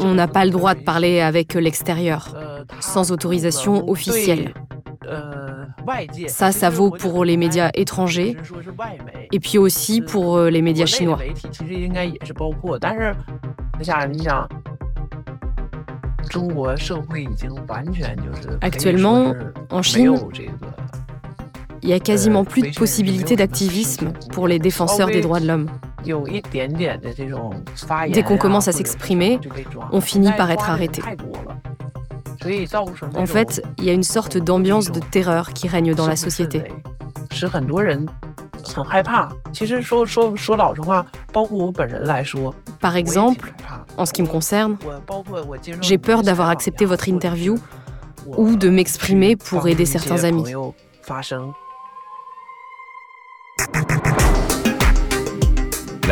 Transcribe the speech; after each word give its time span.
on 0.00 0.14
n'a 0.14 0.28
pas 0.28 0.44
le 0.44 0.50
droit 0.50 0.74
de 0.74 0.80
parler 0.80 1.20
avec 1.20 1.54
l'extérieur, 1.54 2.36
sans 2.80 3.12
autorisation 3.12 3.88
officielle. 3.88 4.54
Ça, 6.28 6.52
ça 6.52 6.70
vaut 6.70 6.90
pour 6.90 7.24
les 7.24 7.36
médias 7.36 7.70
étrangers 7.74 8.36
et 9.32 9.40
puis 9.40 9.58
aussi 9.58 10.00
pour 10.00 10.36
euh, 10.36 10.50
les 10.50 10.62
médias 10.62 10.86
chinois. 10.86 11.18
Actuellement, 18.60 19.34
en 19.70 19.82
Chine, 19.82 20.18
il 21.82 21.88
y 21.88 21.92
a 21.92 22.00
quasiment 22.00 22.44
plus 22.44 22.62
de 22.62 22.74
possibilités 22.74 23.36
d'activisme 23.36 24.12
pour 24.32 24.46
les 24.46 24.58
défenseurs 24.58 25.08
des 25.08 25.20
droits 25.20 25.40
de 25.40 25.46
l'homme. 25.46 25.68
Dès 28.12 28.22
qu'on 28.22 28.38
commence 28.38 28.68
à 28.68 28.72
s'exprimer, 28.72 29.38
on 29.92 30.00
finit 30.00 30.32
par 30.32 30.50
être 30.50 30.68
arrêté. 30.70 31.02
En 33.14 33.26
fait, 33.26 33.62
il 33.78 33.84
y 33.84 33.90
a 33.90 33.92
une 33.92 34.02
sorte 34.02 34.36
d'ambiance 34.36 34.90
de 34.90 35.00
terreur 35.00 35.52
qui 35.52 35.68
règne 35.68 35.94
dans 35.94 36.06
la 36.08 36.16
société. 36.16 36.64
Par 42.80 42.96
exemple, 42.96 43.54
en 43.96 44.06
ce 44.06 44.12
qui 44.12 44.22
me 44.22 44.26
concerne, 44.28 44.76
j'ai 45.80 45.98
peur 45.98 46.22
d'avoir 46.22 46.48
accepté 46.48 46.84
votre 46.84 47.08
interview 47.08 47.56
ou 48.26 48.56
de 48.56 48.68
m'exprimer 48.68 49.36
pour 49.36 49.66
aider 49.68 49.84
certains 49.86 50.24
amis. 50.24 50.44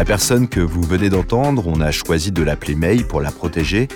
La 0.00 0.06
personne 0.06 0.48
que 0.48 0.60
vous 0.60 0.80
venez 0.80 1.10
d'entendre, 1.10 1.66
on 1.66 1.78
a 1.82 1.90
choisi 1.90 2.32
de 2.32 2.42
l'appeler 2.42 2.74
Mei 2.74 3.04
pour 3.04 3.20
la 3.20 3.30
protéger. 3.30 3.86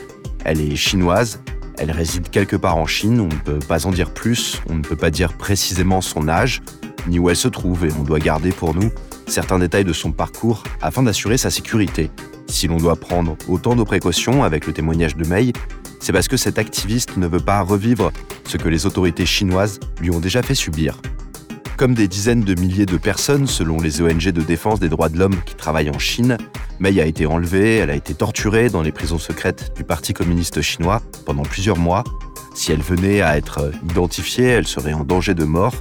Elle 0.44 0.60
est 0.60 0.77
chinoise, 0.77 1.41
elle 1.78 1.91
réside 1.91 2.28
quelque 2.28 2.56
part 2.56 2.77
en 2.77 2.84
Chine, 2.84 3.20
on 3.20 3.28
ne 3.28 3.41
peut 3.41 3.58
pas 3.58 3.86
en 3.86 3.91
dire 3.91 4.12
plus, 4.12 4.60
on 4.69 4.75
ne 4.75 4.82
peut 4.82 4.97
pas 4.97 5.08
dire 5.08 5.32
précisément 5.32 6.02
son 6.02 6.28
âge, 6.28 6.60
ni 7.08 7.19
où 7.19 7.30
elle 7.30 7.36
se 7.36 7.48
trouve, 7.48 7.86
et 7.86 7.88
on 7.98 8.02
doit 8.02 8.19
garder 8.19 8.52
pour 8.52 8.75
nous 8.75 8.91
certains 9.27 9.58
détails 9.58 9.86
de 9.86 9.94
son 9.94 10.12
parcours 10.12 10.62
afin 10.82 11.02
d'assurer 11.02 11.38
sa 11.38 11.48
sécurité. 11.48 12.10
Si 12.48 12.69
l'on 12.69 12.77
doit 12.77 12.97
prendre 12.97 13.38
autant 13.48 13.75
de 13.75 13.82
précautions 13.82 14.44
avec 14.44 14.66
le 14.66 14.75
témoignage 14.75 15.16
de 15.16 15.27
Mei, 15.27 15.55
c'est 16.00 16.12
parce 16.12 16.28
que 16.28 16.36
cet 16.36 16.58
activiste 16.58 17.16
ne 17.16 17.27
veut 17.27 17.41
pas 17.41 17.62
revivre 17.62 18.12
ce 18.47 18.58
que 18.58 18.69
les 18.69 18.84
autorités 18.84 19.25
chinoises 19.25 19.80
lui 20.02 20.10
ont 20.10 20.20
déjà 20.20 20.42
fait 20.42 20.55
subir. 20.55 21.00
Comme 21.77 21.94
des 21.94 22.06
dizaines 22.06 22.42
de 22.42 22.55
milliers 22.55 22.86
de 22.86 22.97
personnes, 22.97 23.48
selon 23.48 23.80
les 23.80 24.00
ONG 24.00 24.28
de 24.28 24.42
défense 24.42 24.78
des 24.78 24.89
droits 24.89 25.08
de 25.08 25.19
l'homme 25.19 25.34
qui 25.44 25.56
travaillent 25.56 25.91
en 25.91 25.98
Chine, 25.98 26.39
Mei 26.78 27.00
a 27.00 27.06
été 27.06 27.27
enlevée, 27.27 27.77
elle 27.77 27.91
a 27.91 27.97
été 27.97 28.14
torturée 28.14 28.69
dans 28.69 28.81
les 28.81 28.92
prisons 28.92 29.19
secrètes 29.19 29.72
du 29.77 29.83
Parti 29.83 30.12
communiste 30.12 30.62
chinois 30.62 31.03
pendant 31.27 31.42
plusieurs 31.42 31.77
mois. 31.77 32.05
Si 32.55 32.70
elle 32.70 32.81
venait 32.81 33.22
à 33.22 33.36
être 33.36 33.72
identifiée, 33.91 34.47
elle 34.47 34.69
serait 34.69 34.92
en 34.92 35.03
danger 35.03 35.34
de 35.34 35.44
mort. 35.44 35.75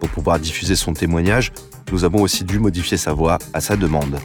Pour 0.00 0.08
pouvoir 0.08 0.38
diffuser 0.38 0.76
son 0.76 0.94
témoignage, 0.94 1.52
nous 1.92 2.04
avons 2.04 2.22
aussi 2.22 2.44
dû 2.44 2.58
modifier 2.58 2.96
sa 2.96 3.12
voix 3.12 3.38
à 3.52 3.60
sa 3.60 3.76
demande. 3.76 4.18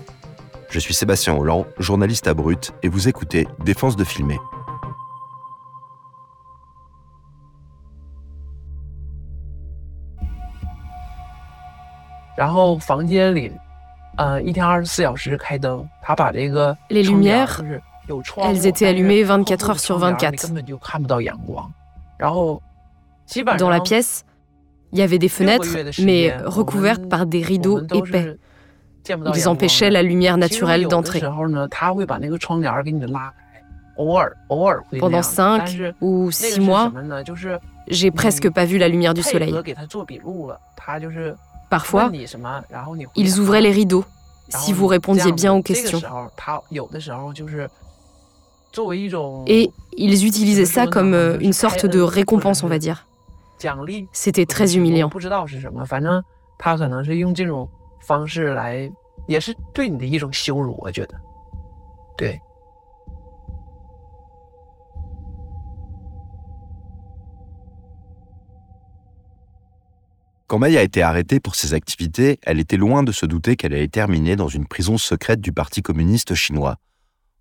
Je 0.69 0.79
suis 0.79 0.93
Sébastien 0.93 1.35
Holland, 1.35 1.65
journaliste 1.79 2.27
à 2.27 2.33
Brut, 2.33 2.71
et 2.81 2.87
vous 2.87 3.09
écoutez 3.09 3.45
Défense 3.65 3.97
de 3.97 4.05
filmer. 4.05 4.37
Les 16.89 17.03
lumières, 17.03 17.61
elles 18.43 18.65
étaient 18.67 18.87
allumées 18.87 19.23
24 19.23 19.69
heures 19.69 19.79
sur 19.79 19.97
24. 19.97 20.51
Dans 23.57 23.69
la 23.69 23.79
pièce, 23.81 24.25
il 24.91 24.99
y 24.99 25.01
avait 25.01 25.19
des 25.19 25.29
fenêtres, 25.29 25.67
mais 26.03 26.35
recouvertes 26.45 27.07
par 27.07 27.25
des 27.25 27.41
rideaux 27.41 27.81
épais. 27.93 28.37
Ils 29.35 29.47
empêchaient 29.47 29.89
la 29.89 30.03
lumière 30.03 30.37
naturelle 30.37 30.87
d'entrer. 30.87 31.21
Pendant 34.99 35.21
5 35.21 35.93
ou 36.01 36.31
6 36.31 36.59
mois, 36.61 36.91
j'ai 37.87 38.11
presque 38.11 38.49
pas 38.49 38.65
vu 38.65 38.77
la 38.77 38.87
lumière 38.87 39.13
du 39.13 39.21
soleil. 39.23 39.53
Parfois, 41.69 42.11
ils 43.15 43.39
ouvraient 43.39 43.61
les 43.61 43.71
rideaux 43.71 44.05
si 44.49 44.73
vous 44.73 44.87
répondiez 44.87 45.31
bien 45.31 45.53
aux 45.53 45.61
questions. 45.61 46.01
Et 49.47 49.71
ils 49.97 50.25
utilisaient 50.25 50.65
ça 50.65 50.87
comme 50.87 51.13
euh, 51.13 51.37
une 51.39 51.53
sorte 51.53 51.85
de 51.85 51.99
récompense, 51.99 52.63
on 52.63 52.67
va 52.67 52.79
dire. 52.79 53.07
C'était 54.13 54.45
très 54.45 54.77
humiliant. 54.77 55.09
Quand 70.49 70.57
May 70.57 70.77
a 70.77 70.81
été 70.81 71.03
arrêtée 71.03 71.39
pour 71.39 71.53
ses 71.53 71.75
activités, 71.75 72.39
elle 72.41 72.59
était 72.59 72.75
loin 72.75 73.03
de 73.03 73.11
se 73.11 73.27
douter 73.27 73.55
qu'elle 73.55 73.71
allait 73.71 73.87
terminer 73.87 74.35
dans 74.35 74.47
une 74.47 74.65
prison 74.65 74.97
secrète 74.97 75.41
du 75.41 75.51
Parti 75.51 75.83
communiste 75.83 76.33
chinois. 76.33 76.77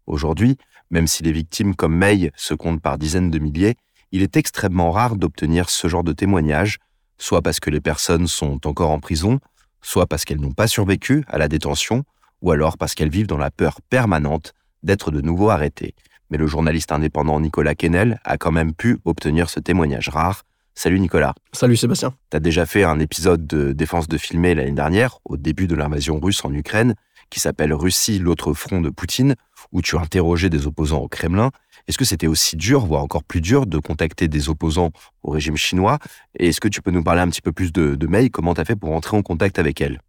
Aujourd'hui, 0.07 0.59
même 0.91 1.07
si 1.07 1.23
les 1.23 1.33
victimes 1.33 1.75
comme 1.75 1.97
May 1.97 2.31
se 2.37 2.53
comptent 2.53 2.83
par 2.83 2.99
dizaines 2.99 3.31
de 3.31 3.39
milliers, 3.39 3.77
il 4.13 4.21
est 4.21 4.37
extrêmement 4.37 4.91
rare 4.91 5.17
d'obtenir 5.17 5.71
ce 5.71 5.89
genre 5.89 6.05
de 6.05 6.13
témoignage, 6.13 6.81
soit 7.17 7.41
parce 7.41 7.61
que 7.61 7.71
les 7.71 7.81
personnes 7.81 8.27
sont 8.27 8.67
encore 8.67 8.91
en 8.91 9.01
prison, 9.01 9.41
soit 9.81 10.07
parce 10.07 10.27
qu'elles 10.27 10.43
n'ont 10.43 10.53
pas 10.53 10.67
survécu 10.67 11.25
à 11.29 11.39
la 11.39 11.49
détention, 11.49 12.05
ou 12.43 12.51
alors 12.51 12.77
parce 12.77 12.95
qu'elles 12.95 13.09
vivent 13.09 13.27
dans 13.27 13.39
la 13.39 13.51
peur 13.51 13.81
permanente 13.89 14.53
d'être 14.83 15.11
de 15.11 15.23
nouveau 15.23 15.49
arrêtées. 15.49 15.95
Mais 16.29 16.37
le 16.37 16.47
journaliste 16.47 16.93
indépendant 16.93 17.41
Nicolas 17.41 17.75
Kennel 17.75 18.21
a 18.25 18.37
quand 18.37 18.53
même 18.53 18.75
pu 18.75 18.99
obtenir 19.07 19.49
ce 19.49 19.61
témoignage 19.61 20.11
rare 20.11 20.45
Salut 20.79 21.01
Nicolas. 21.01 21.35
Salut 21.53 21.77
Sébastien. 21.77 22.15
Tu 22.31 22.37
as 22.37 22.41
déjà 22.41 22.65
fait 22.65 22.85
un 22.85 23.01
épisode 23.01 23.49
de 23.49 23.73
Défense 23.73 24.07
de 24.07 24.17
filmer 24.17 24.55
l'année 24.55 24.71
dernière, 24.71 25.19
au 25.25 25.37
début 25.37 25.67
de 25.67 25.75
l'invasion 25.75 26.21
russe 26.21 26.45
en 26.45 26.55
Ukraine, 26.55 26.95
qui 27.31 27.41
s'appelle 27.41 27.75
Russie, 27.75 28.21
l'autre 28.21 28.53
front 28.53 28.81
de 28.81 28.89
Poutine, 28.89 29.35
où 29.73 29.83
tu 29.83 29.97
as 29.97 30.01
interrogé 30.01 30.51
des 30.51 30.69
opposants 30.69 31.01
au 31.01 31.09
Kremlin. 31.09 31.51
Est-ce 31.89 31.99
que 31.99 32.05
c'était 32.05 32.29
aussi 32.29 32.55
dur, 32.55 32.87
voire 32.87 33.03
encore 33.03 33.25
plus 33.25 33.41
dur, 33.41 33.67
de 33.67 33.79
contacter 33.79 34.29
des 34.29 34.51
opposants 34.51 34.93
au 35.25 35.33
régime 35.33 35.57
chinois? 35.57 35.99
Et 36.39 36.51
est-ce 36.51 36.61
que 36.61 36.69
tu 36.69 36.81
peux 36.81 36.93
nous 36.93 37.03
parler 37.03 37.23
un 37.23 37.29
petit 37.29 37.43
peu 37.43 37.51
plus 37.51 37.73
de, 37.73 37.97
de 37.97 38.07
Mei? 38.07 38.31
Comment 38.31 38.55
tu 38.55 38.61
as 38.61 38.65
fait 38.65 38.77
pour 38.77 38.93
entrer 38.93 39.17
en 39.17 39.23
contact 39.23 39.59
avec 39.59 39.81
elle? 39.81 40.01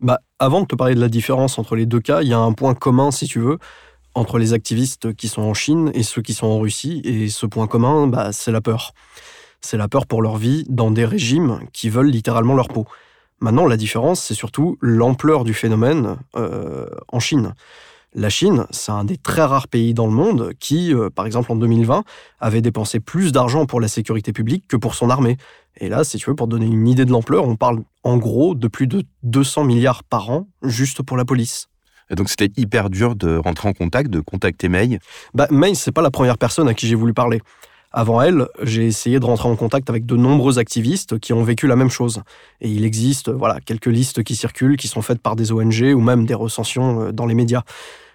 Bah, 0.00 0.18
Avant 0.40 0.62
de 0.62 0.66
te 0.66 0.74
parler 0.74 0.96
de 0.96 1.00
la 1.00 1.08
différence 1.08 1.60
entre 1.60 1.76
les 1.76 1.86
deux 1.86 2.00
cas, 2.00 2.22
il 2.22 2.28
y 2.28 2.34
a 2.34 2.40
un 2.40 2.54
point 2.54 2.74
commun, 2.74 3.12
si 3.12 3.28
tu 3.28 3.38
veux, 3.38 3.58
entre 4.14 4.38
les 4.38 4.52
activistes 4.52 5.14
qui 5.14 5.28
sont 5.28 5.42
en 5.42 5.54
Chine 5.54 5.92
et 5.94 6.02
ceux 6.02 6.22
qui 6.22 6.34
sont 6.34 6.48
en 6.48 6.58
Russie. 6.58 7.02
Et 7.04 7.28
ce 7.28 7.46
point 7.46 7.68
commun, 7.68 8.08
bah, 8.08 8.32
c'est 8.32 8.50
la 8.50 8.60
peur 8.60 8.94
c'est 9.60 9.76
la 9.76 9.88
peur 9.88 10.06
pour 10.06 10.22
leur 10.22 10.36
vie 10.36 10.64
dans 10.68 10.90
des 10.90 11.04
régimes 11.04 11.60
qui 11.72 11.90
veulent 11.90 12.10
littéralement 12.10 12.54
leur 12.54 12.68
peau. 12.68 12.86
Maintenant, 13.40 13.66
la 13.66 13.76
différence, 13.76 14.20
c'est 14.20 14.34
surtout 14.34 14.78
l'ampleur 14.80 15.44
du 15.44 15.54
phénomène 15.54 16.16
euh, 16.36 16.88
en 17.08 17.20
Chine. 17.20 17.54
La 18.14 18.30
Chine, 18.30 18.66
c'est 18.70 18.90
un 18.90 19.04
des 19.04 19.16
très 19.16 19.42
rares 19.42 19.68
pays 19.68 19.94
dans 19.94 20.06
le 20.06 20.12
monde 20.12 20.52
qui, 20.58 20.94
euh, 20.94 21.10
par 21.10 21.26
exemple 21.26 21.52
en 21.52 21.56
2020, 21.56 22.04
avait 22.40 22.62
dépensé 22.62 23.00
plus 23.00 23.32
d'argent 23.32 23.66
pour 23.66 23.80
la 23.80 23.88
sécurité 23.88 24.32
publique 24.32 24.66
que 24.66 24.76
pour 24.76 24.94
son 24.94 25.10
armée. 25.10 25.36
Et 25.76 25.88
là, 25.88 26.04
si 26.04 26.16
tu 26.16 26.28
veux, 26.28 26.34
pour 26.34 26.48
donner 26.48 26.66
une 26.66 26.88
idée 26.88 27.04
de 27.04 27.12
l'ampleur, 27.12 27.46
on 27.46 27.54
parle 27.54 27.82
en 28.02 28.16
gros 28.16 28.54
de 28.54 28.66
plus 28.66 28.86
de 28.86 29.04
200 29.22 29.64
milliards 29.64 30.02
par 30.02 30.30
an 30.30 30.48
juste 30.62 31.02
pour 31.02 31.16
la 31.16 31.24
police. 31.24 31.68
Et 32.10 32.14
donc 32.14 32.30
c'était 32.30 32.50
hyper 32.56 32.90
dur 32.90 33.14
de 33.14 33.36
rentrer 33.36 33.68
en 33.68 33.72
contact, 33.72 34.10
de 34.10 34.20
contacter 34.20 34.68
Mei 34.68 34.98
bah, 35.34 35.46
Mei, 35.50 35.74
c'est 35.74 35.92
pas 35.92 36.02
la 36.02 36.10
première 36.10 36.38
personne 36.38 36.66
à 36.68 36.74
qui 36.74 36.86
j'ai 36.86 36.94
voulu 36.94 37.12
parler. 37.12 37.40
Avant 37.90 38.20
elle, 38.20 38.46
j'ai 38.62 38.86
essayé 38.86 39.18
de 39.18 39.24
rentrer 39.24 39.48
en 39.48 39.56
contact 39.56 39.88
avec 39.88 40.04
de 40.04 40.14
nombreux 40.14 40.58
activistes 40.58 41.18
qui 41.18 41.32
ont 41.32 41.42
vécu 41.42 41.66
la 41.66 41.74
même 41.74 41.88
chose. 41.88 42.22
Et 42.60 42.68
il 42.68 42.84
existe 42.84 43.30
voilà, 43.30 43.60
quelques 43.60 43.86
listes 43.86 44.22
qui 44.22 44.36
circulent, 44.36 44.76
qui 44.76 44.88
sont 44.88 45.00
faites 45.00 45.22
par 45.22 45.36
des 45.36 45.52
ONG 45.52 45.94
ou 45.94 46.00
même 46.00 46.26
des 46.26 46.34
recensions 46.34 47.00
euh, 47.00 47.12
dans 47.12 47.24
les 47.24 47.34
médias. 47.34 47.62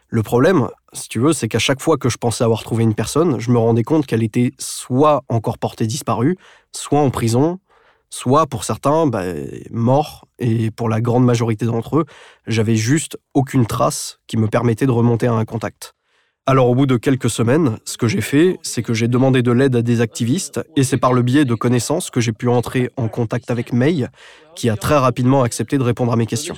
Le 0.10 0.22
problème, 0.22 0.68
si 0.94 1.10
tu 1.10 1.20
veux, 1.20 1.34
c'est 1.34 1.48
qu'à 1.48 1.58
chaque 1.58 1.82
fois 1.82 1.98
que 1.98 2.08
je 2.08 2.18
pensais 2.18 2.44
avoir 2.44 2.62
trouvé 2.62 2.84
une 2.84 2.94
personne, 2.94 3.40
je 3.40 3.50
me 3.50 3.58
rendais 3.58 3.82
compte 3.82 4.06
qu'elle 4.06 4.22
était 4.22 4.52
soit 4.60 5.24
encore 5.28 5.58
portée 5.58 5.88
disparue, 5.88 6.38
soit 6.72 7.00
en 7.00 7.10
prison, 7.10 7.60
soit 8.12 8.46
pour 8.46 8.64
certains, 8.64 9.08
bah, 9.08 9.24
morts, 9.72 10.28
et 10.38 10.70
pour 10.70 10.88
la 10.88 11.02
grande 11.02 11.26
majorité 11.26 11.66
d'entre 11.66 11.98
eux, 11.98 12.06
j'avais 12.46 12.76
juste 12.76 13.18
aucune 13.34 13.66
trace 13.66 14.20
qui 14.28 14.38
me 14.38 14.48
permettait 14.48 14.86
de 14.86 14.92
remonter 14.92 15.26
à 15.26 15.34
un 15.34 15.46
contact. 15.46 15.96
Alors 16.46 16.70
au 16.70 16.76
bout 16.76 16.86
de 16.86 16.98
quelques 16.98 17.30
semaines, 17.30 17.78
ce 17.86 17.96
que 17.96 18.10
j'ai 18.10 18.20
fait, 18.20 18.60
c'est 18.64 18.84
que 18.84 18.94
j'ai 18.94 19.08
demandé 19.08 19.42
de 19.42 19.52
l'aide 19.52 19.78
à 19.78 19.82
des 19.82 20.02
activistes 20.02 20.60
et 20.76 20.84
c'est 20.84 20.98
par 20.98 21.14
le 21.14 21.22
biais 21.22 21.46
de 21.46 21.56
connaissances 21.56 22.10
que 22.10 22.20
j'ai 22.20 22.34
pu 22.34 22.50
entrer 22.50 22.90
en 22.98 23.08
contact 23.08 23.50
avec 23.50 23.72
May, 23.72 24.08
qui 24.54 24.70
a 24.70 24.76
très 24.76 24.98
rapidement 24.98 25.44
accepté 25.44 25.78
de 25.78 25.84
répondre 25.84 26.12
à 26.12 26.18
mes 26.18 26.26
questions. 26.26 26.54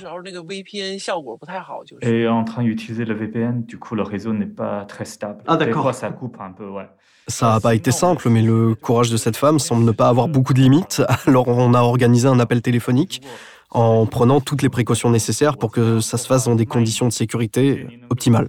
Et 2.02 2.26
en 2.26 2.42
train 2.42 2.64
d'utiliser 2.64 3.04
le 3.04 3.14
VPN, 3.14 3.62
du 3.64 3.78
coup 3.78 3.94
le 3.94 4.02
réseau 4.02 4.32
n'est 4.32 4.46
pas 4.46 4.84
très 4.86 5.04
stable. 5.04 5.44
Ah 5.46 5.56
d'accord. 5.56 5.94
ça 5.94 6.10
coupe 6.10 6.40
un 6.40 6.50
peu, 6.50 6.68
ouais. 6.68 6.88
Ça 7.28 7.52
n'a 7.52 7.60
pas 7.60 7.76
été 7.76 7.92
simple, 7.92 8.28
mais 8.28 8.42
le 8.42 8.74
courage 8.74 9.10
de 9.10 9.16
cette 9.16 9.36
femme 9.36 9.60
semble 9.60 9.84
ne 9.84 9.92
pas 9.92 10.08
avoir 10.08 10.26
beaucoup 10.26 10.52
de 10.52 10.60
limites. 10.60 11.00
Alors 11.26 11.46
on 11.46 11.74
a 11.74 11.80
organisé 11.82 12.26
un 12.26 12.40
appel 12.40 12.60
téléphonique 12.60 13.22
en 13.70 14.04
prenant 14.06 14.40
toutes 14.40 14.62
les 14.62 14.68
précautions 14.68 15.10
nécessaires 15.10 15.56
pour 15.56 15.70
que 15.70 16.00
ça 16.00 16.18
se 16.18 16.26
fasse 16.26 16.46
dans 16.46 16.56
des 16.56 16.66
conditions 16.66 17.06
de 17.06 17.12
sécurité 17.12 17.86
optimales. 18.10 18.48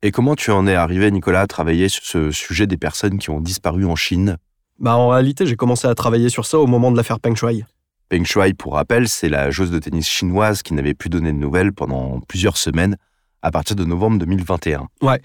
Et 0.00 0.12
comment 0.12 0.36
tu 0.36 0.52
en 0.52 0.68
es 0.68 0.74
arrivé, 0.74 1.10
Nicolas, 1.10 1.40
à 1.40 1.46
travailler 1.48 1.88
sur 1.88 2.04
ce 2.04 2.30
sujet 2.30 2.68
des 2.68 2.76
personnes 2.76 3.18
qui 3.18 3.30
ont 3.30 3.40
disparu 3.40 3.84
en 3.84 3.96
Chine? 3.96 4.36
Bah, 4.78 4.96
En 4.96 5.08
réalité, 5.08 5.44
j'ai 5.44 5.56
commencé 5.56 5.88
à 5.88 5.94
travailler 5.96 6.28
sur 6.28 6.46
ça 6.46 6.60
au 6.60 6.68
moment 6.68 6.92
de 6.92 6.96
l'affaire 6.96 7.18
Peng 7.18 7.34
Shuai. 7.34 7.64
Peng 8.08 8.24
Shuai, 8.24 8.54
pour 8.54 8.74
rappel, 8.74 9.08
c'est 9.08 9.28
la 9.28 9.50
joueuse 9.50 9.72
de 9.72 9.78
tennis 9.80 10.08
chinoise 10.08 10.62
qui 10.62 10.72
n'avait 10.74 10.94
plus 10.94 11.10
donné 11.10 11.32
de 11.32 11.36
nouvelles 11.38 11.72
pendant 11.72 12.20
plusieurs 12.20 12.58
semaines 12.58 12.96
à 13.42 13.50
partir 13.50 13.74
de 13.74 13.84
novembre 13.84 14.18
2021. 14.18 14.86
Ouais. 15.02 15.20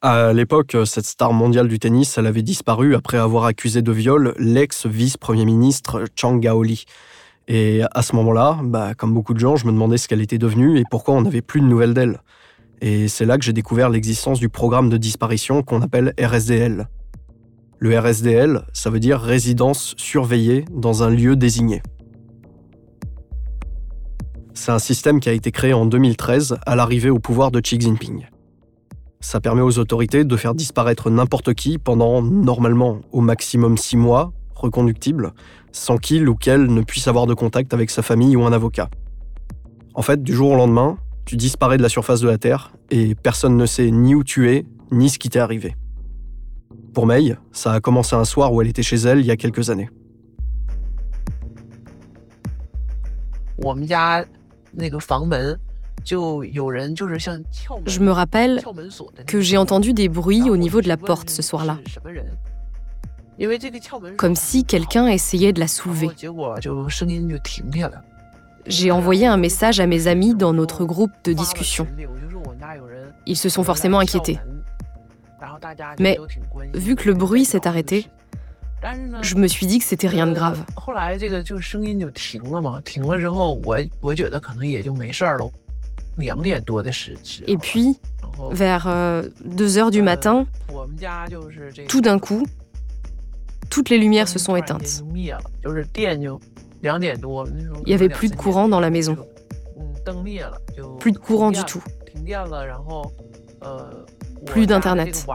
À 0.00 0.32
l'époque, 0.32 0.74
cette 0.86 1.04
star 1.04 1.34
mondiale 1.34 1.68
du 1.68 1.78
tennis, 1.78 2.16
elle 2.16 2.26
avait 2.26 2.42
disparu 2.42 2.94
après 2.94 3.18
avoir 3.18 3.44
accusé 3.44 3.82
de 3.82 3.92
viol 3.92 4.34
l'ex-vice-premier 4.38 5.44
ministre 5.44 6.04
Chang 6.16 6.36
Gaoli. 6.38 6.84
Et 7.46 7.82
à 7.92 8.00
ce 8.00 8.16
moment-là, 8.16 8.58
bah, 8.62 8.94
comme 8.94 9.12
beaucoup 9.12 9.34
de 9.34 9.38
gens, 9.38 9.56
je 9.56 9.66
me 9.66 9.72
demandais 9.72 9.98
ce 9.98 10.08
qu'elle 10.08 10.22
était 10.22 10.38
devenue 10.38 10.78
et 10.78 10.84
pourquoi 10.90 11.14
on 11.14 11.20
n'avait 11.20 11.42
plus 11.42 11.60
de 11.60 11.66
nouvelles 11.66 11.92
d'elle. 11.92 12.20
Et 12.80 13.08
c'est 13.08 13.24
là 13.24 13.38
que 13.38 13.44
j'ai 13.44 13.52
découvert 13.52 13.88
l'existence 13.88 14.40
du 14.40 14.48
programme 14.48 14.88
de 14.88 14.96
disparition 14.96 15.62
qu'on 15.62 15.80
appelle 15.82 16.14
RSDL. 16.20 16.88
Le 17.78 17.98
RSDL, 17.98 18.62
ça 18.72 18.90
veut 18.90 19.00
dire 19.00 19.20
résidence 19.20 19.94
surveillée 19.96 20.64
dans 20.70 21.02
un 21.02 21.10
lieu 21.10 21.36
désigné. 21.36 21.82
C'est 24.54 24.72
un 24.72 24.78
système 24.78 25.20
qui 25.20 25.28
a 25.28 25.32
été 25.32 25.50
créé 25.50 25.72
en 25.72 25.84
2013 25.84 26.58
à 26.64 26.76
l'arrivée 26.76 27.10
au 27.10 27.18
pouvoir 27.18 27.50
de 27.50 27.60
Xi 27.60 27.80
Jinping. 27.80 28.26
Ça 29.20 29.40
permet 29.40 29.62
aux 29.62 29.78
autorités 29.78 30.24
de 30.24 30.36
faire 30.36 30.54
disparaître 30.54 31.10
n'importe 31.10 31.54
qui 31.54 31.78
pendant, 31.78 32.22
normalement, 32.22 33.00
au 33.10 33.20
maximum 33.20 33.76
six 33.76 33.96
mois, 33.96 34.32
reconductible, 34.54 35.32
sans 35.72 35.96
qu'il 35.96 36.28
ou 36.28 36.34
qu'elle 36.34 36.66
ne 36.66 36.82
puisse 36.82 37.08
avoir 37.08 37.26
de 37.26 37.34
contact 37.34 37.74
avec 37.74 37.90
sa 37.90 38.02
famille 38.02 38.36
ou 38.36 38.44
un 38.44 38.52
avocat. 38.52 38.88
En 39.94 40.02
fait, 40.02 40.22
du 40.22 40.32
jour 40.32 40.52
au 40.52 40.56
lendemain, 40.56 40.96
tu 41.24 41.36
disparais 41.36 41.76
de 41.76 41.82
la 41.82 41.88
surface 41.88 42.20
de 42.20 42.28
la 42.28 42.38
Terre 42.38 42.72
et 42.90 43.14
personne 43.14 43.56
ne 43.56 43.66
sait 43.66 43.90
ni 43.90 44.14
où 44.14 44.24
tu 44.24 44.50
es, 44.50 44.66
ni 44.90 45.08
ce 45.08 45.18
qui 45.18 45.28
t'est 45.30 45.38
arrivé. 45.38 45.76
Pour 46.92 47.06
Mei, 47.06 47.36
ça 47.52 47.72
a 47.72 47.80
commencé 47.80 48.14
un 48.14 48.24
soir 48.24 48.52
où 48.52 48.62
elle 48.62 48.68
était 48.68 48.82
chez 48.82 48.96
elle 48.96 49.20
il 49.20 49.26
y 49.26 49.30
a 49.30 49.36
quelques 49.36 49.70
années. 49.70 49.88
Je 57.86 58.00
me 58.00 58.10
rappelle 58.10 58.62
que 59.26 59.40
j'ai 59.40 59.56
entendu 59.56 59.92
des 59.92 60.08
bruits 60.08 60.50
au 60.50 60.56
niveau 60.56 60.80
de 60.80 60.88
la 60.88 60.96
porte 60.96 61.30
ce 61.30 61.42
soir-là. 61.42 61.78
Comme 64.16 64.36
si 64.36 64.64
quelqu'un 64.64 65.08
essayait 65.08 65.52
de 65.52 65.60
la 65.60 65.68
soulever 65.68 66.10
j'ai 68.66 68.90
envoyé 68.90 69.26
un 69.26 69.36
message 69.36 69.80
à 69.80 69.86
mes 69.86 70.06
amis 70.06 70.34
dans 70.34 70.52
notre 70.52 70.84
groupe 70.84 71.12
de 71.24 71.32
discussion. 71.32 71.86
Ils 73.26 73.36
se 73.36 73.48
sont 73.48 73.62
forcément 73.62 73.98
inquiétés. 73.98 74.38
Mais 75.98 76.18
vu 76.74 76.96
que 76.96 77.08
le 77.08 77.14
bruit 77.14 77.44
s'est 77.44 77.66
arrêté, 77.66 78.06
je 79.22 79.36
me 79.36 79.46
suis 79.46 79.66
dit 79.66 79.78
que 79.78 79.84
c'était 79.84 80.08
rien 80.08 80.26
de 80.26 80.34
grave. 80.34 80.64
Et 87.46 87.56
puis, 87.56 87.98
vers 88.50 88.84
2 88.84 88.90
euh, 88.90 89.80
heures 89.80 89.90
du 89.90 90.02
matin, 90.02 90.46
tout 91.88 92.00
d'un 92.00 92.18
coup, 92.18 92.46
toutes 93.70 93.88
les 93.88 93.98
lumières 93.98 94.28
se 94.28 94.38
sont 94.38 94.56
éteintes. 94.56 95.02
Il 96.84 97.82
n'y 97.86 97.94
avait 97.94 98.08
plus 98.08 98.30
de 98.30 98.36
courant 98.36 98.68
dans 98.68 98.80
la 98.80 98.90
maison. 98.90 99.16
Plus 101.00 101.12
de 101.12 101.18
courant 101.18 101.50
du 101.50 101.64
tout. 101.64 101.82
Plus 104.46 104.66
d'Internet. 104.66 105.26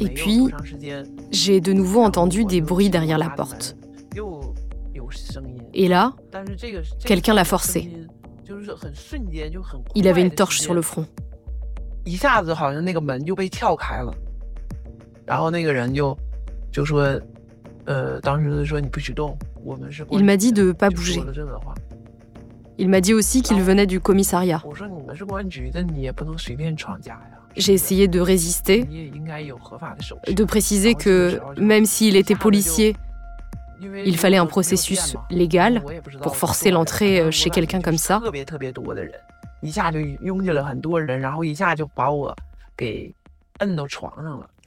Et 0.00 0.08
puis, 0.08 0.48
j'ai 1.30 1.60
de 1.60 1.72
nouveau 1.72 2.02
entendu 2.02 2.44
des 2.44 2.60
bruits 2.60 2.90
derrière 2.90 3.18
la 3.18 3.30
porte. 3.30 3.76
Et 5.74 5.88
là, 5.88 6.14
quelqu'un 7.04 7.34
l'a 7.34 7.44
forcé. 7.44 7.90
Il 9.94 10.08
avait 10.08 10.22
une 10.22 10.30
torche 10.30 10.60
sur 10.60 10.74
le 10.74 10.82
front. 10.82 11.06
Il 20.10 20.24
m'a 20.24 20.36
dit 20.36 20.52
de 20.52 20.64
ne 20.68 20.72
pas 20.72 20.90
bouger. 20.90 21.22
Il 22.78 22.88
m'a 22.88 23.00
dit 23.00 23.12
aussi 23.14 23.42
qu'il 23.42 23.60
venait 23.60 23.86
du 23.86 24.00
commissariat. 24.00 24.62
J'ai 27.56 27.72
essayé 27.72 28.06
de 28.06 28.20
résister, 28.20 28.84
de 28.84 30.44
préciser 30.44 30.94
que 30.94 31.40
même 31.60 31.86
s'il 31.86 32.14
était 32.14 32.36
policier, 32.36 32.94
il 34.04 34.16
fallait 34.16 34.36
un 34.36 34.46
processus 34.46 35.16
légal 35.30 35.82
pour 36.22 36.36
forcer 36.36 36.70
l'entrée 36.70 37.32
chez 37.32 37.50
quelqu'un 37.50 37.80
comme 37.80 37.98
ça. 37.98 38.22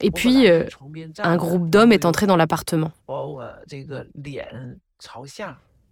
Et 0.00 0.10
puis, 0.10 0.48
euh, 0.48 0.66
un 1.18 1.36
groupe 1.36 1.70
d'hommes 1.70 1.92
est 1.92 2.04
entré 2.04 2.26
dans 2.26 2.36
l'appartement. 2.36 2.92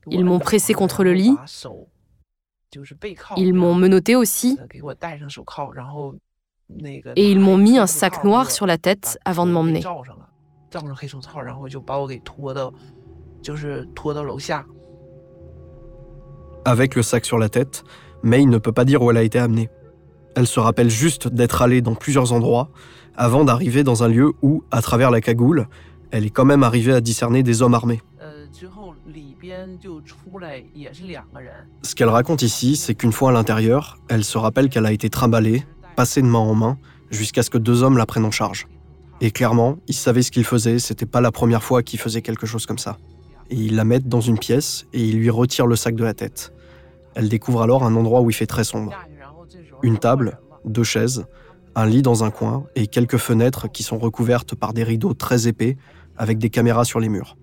Ils 0.06 0.24
m'ont 0.24 0.38
pressé 0.38 0.74
contre 0.74 1.04
le 1.04 1.12
lit. 1.12 1.36
Ils 3.36 3.54
m'ont 3.54 3.74
menotté 3.74 4.16
aussi. 4.16 4.58
Et 7.16 7.30
ils 7.30 7.40
m'ont 7.40 7.56
mis 7.56 7.78
un 7.78 7.86
sac 7.86 8.24
noir 8.24 8.50
sur 8.50 8.66
la 8.66 8.78
tête 8.78 9.18
avant 9.24 9.46
de 9.46 9.52
m'emmener. 9.52 9.82
Avec 16.64 16.94
le 16.94 17.02
sac 17.02 17.24
sur 17.24 17.38
la 17.38 17.48
tête, 17.48 17.82
May 18.22 18.44
ne 18.44 18.58
peut 18.58 18.72
pas 18.72 18.84
dire 18.84 19.02
où 19.02 19.10
elle 19.10 19.16
a 19.16 19.22
été 19.22 19.38
amenée. 19.38 19.68
Elle 20.34 20.46
se 20.46 20.60
rappelle 20.60 20.90
juste 20.90 21.28
d'être 21.28 21.62
allée 21.62 21.82
dans 21.82 21.94
plusieurs 21.94 22.32
endroits 22.32 22.70
avant 23.16 23.44
d'arriver 23.44 23.82
dans 23.82 24.02
un 24.02 24.08
lieu 24.08 24.32
où, 24.42 24.64
à 24.70 24.80
travers 24.82 25.10
la 25.10 25.20
cagoule, 25.20 25.68
elle 26.10 26.24
est 26.24 26.30
quand 26.30 26.44
même 26.44 26.62
arrivée 26.62 26.92
à 26.92 27.00
discerner 27.00 27.42
des 27.42 27.62
hommes 27.62 27.74
armés. 27.74 28.00
Ce 31.82 31.94
qu'elle 31.94 32.08
raconte 32.08 32.42
ici, 32.42 32.76
c'est 32.76 32.94
qu'une 32.94 33.12
fois 33.12 33.30
à 33.30 33.32
l'intérieur, 33.32 33.98
elle 34.08 34.24
se 34.24 34.38
rappelle 34.38 34.68
qu'elle 34.68 34.86
a 34.86 34.92
été 34.92 35.10
trimballée, 35.10 35.64
passée 35.96 36.22
de 36.22 36.26
main 36.26 36.38
en 36.38 36.54
main, 36.54 36.78
jusqu'à 37.10 37.42
ce 37.42 37.50
que 37.50 37.58
deux 37.58 37.82
hommes 37.82 37.96
la 37.96 38.06
prennent 38.06 38.24
en 38.24 38.30
charge. 38.30 38.68
Et 39.20 39.30
clairement, 39.30 39.76
ils 39.86 39.94
savaient 39.94 40.22
ce 40.22 40.30
qu'ils 40.30 40.44
faisaient, 40.44 40.78
c'était 40.78 41.06
pas 41.06 41.20
la 41.20 41.30
première 41.30 41.62
fois 41.62 41.82
qu'ils 41.82 41.98
faisaient 41.98 42.22
quelque 42.22 42.46
chose 42.46 42.64
comme 42.64 42.78
ça. 42.78 42.96
Et 43.50 43.56
ils 43.56 43.76
la 43.76 43.84
mettent 43.84 44.08
dans 44.08 44.20
une 44.20 44.38
pièce 44.38 44.86
et 44.92 45.02
ils 45.02 45.18
lui 45.18 45.30
retirent 45.30 45.66
le 45.66 45.76
sac 45.76 45.94
de 45.94 46.04
la 46.04 46.14
tête. 46.14 46.52
Elle 47.14 47.28
découvre 47.28 47.62
alors 47.62 47.84
un 47.84 47.94
endroit 47.96 48.20
où 48.20 48.30
il 48.30 48.32
fait 48.32 48.46
très 48.46 48.64
sombre. 48.64 48.94
Une 49.82 49.98
table, 49.98 50.38
deux 50.64 50.84
chaises, 50.84 51.24
un 51.74 51.86
lit 51.86 52.02
dans 52.02 52.24
un 52.24 52.30
coin 52.30 52.64
et 52.74 52.86
quelques 52.86 53.16
fenêtres 53.16 53.68
qui 53.70 53.82
sont 53.82 53.98
recouvertes 53.98 54.54
par 54.54 54.72
des 54.72 54.84
rideaux 54.84 55.14
très 55.14 55.48
épais 55.48 55.76
avec 56.16 56.38
des 56.38 56.50
caméras 56.50 56.84
sur 56.84 57.00
les 57.00 57.08
murs. 57.08 57.36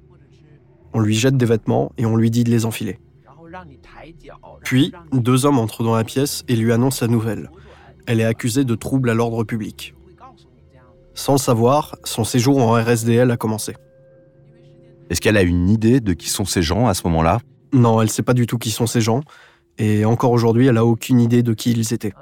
On 0.93 0.99
lui 0.99 1.15
jette 1.15 1.37
des 1.37 1.45
vêtements 1.45 1.91
et 1.97 2.05
on 2.05 2.15
lui 2.15 2.29
dit 2.29 2.43
de 2.43 2.49
les 2.49 2.65
enfiler. 2.65 2.99
Puis, 4.63 4.91
deux 5.11 5.45
hommes 5.45 5.59
entrent 5.59 5.83
dans 5.83 5.95
la 5.95 6.03
pièce 6.03 6.43
et 6.47 6.55
lui 6.55 6.71
annoncent 6.71 7.05
la 7.05 7.11
nouvelle. 7.11 7.49
Elle 8.05 8.19
est 8.19 8.25
accusée 8.25 8.65
de 8.65 8.75
trouble 8.75 9.09
à 9.09 9.13
l'ordre 9.13 9.43
public. 9.43 9.95
Sans 11.13 11.33
le 11.33 11.39
savoir, 11.39 11.95
son 12.03 12.23
séjour 12.23 12.59
en 12.59 12.73
RSDL 12.73 13.31
a 13.31 13.37
commencé. 13.37 13.75
Est-ce 15.09 15.21
qu'elle 15.21 15.37
a 15.37 15.41
une 15.41 15.69
idée 15.69 15.99
de 15.99 16.13
qui 16.13 16.29
sont 16.29 16.45
ces 16.45 16.61
gens 16.61 16.87
à 16.87 16.93
ce 16.93 17.07
moment-là? 17.07 17.39
Non, 17.73 18.01
elle 18.01 18.09
sait 18.09 18.23
pas 18.23 18.33
du 18.33 18.45
tout 18.45 18.57
qui 18.57 18.71
sont 18.71 18.85
ces 18.85 19.01
gens. 19.01 19.21
Et 19.77 20.05
encore 20.05 20.31
aujourd'hui, 20.31 20.67
elle 20.67 20.77
a 20.77 20.85
aucune 20.85 21.19
idée 21.19 21.43
de 21.43 21.53
qui 21.53 21.71
ils 21.71 21.93
étaient. 21.93 22.13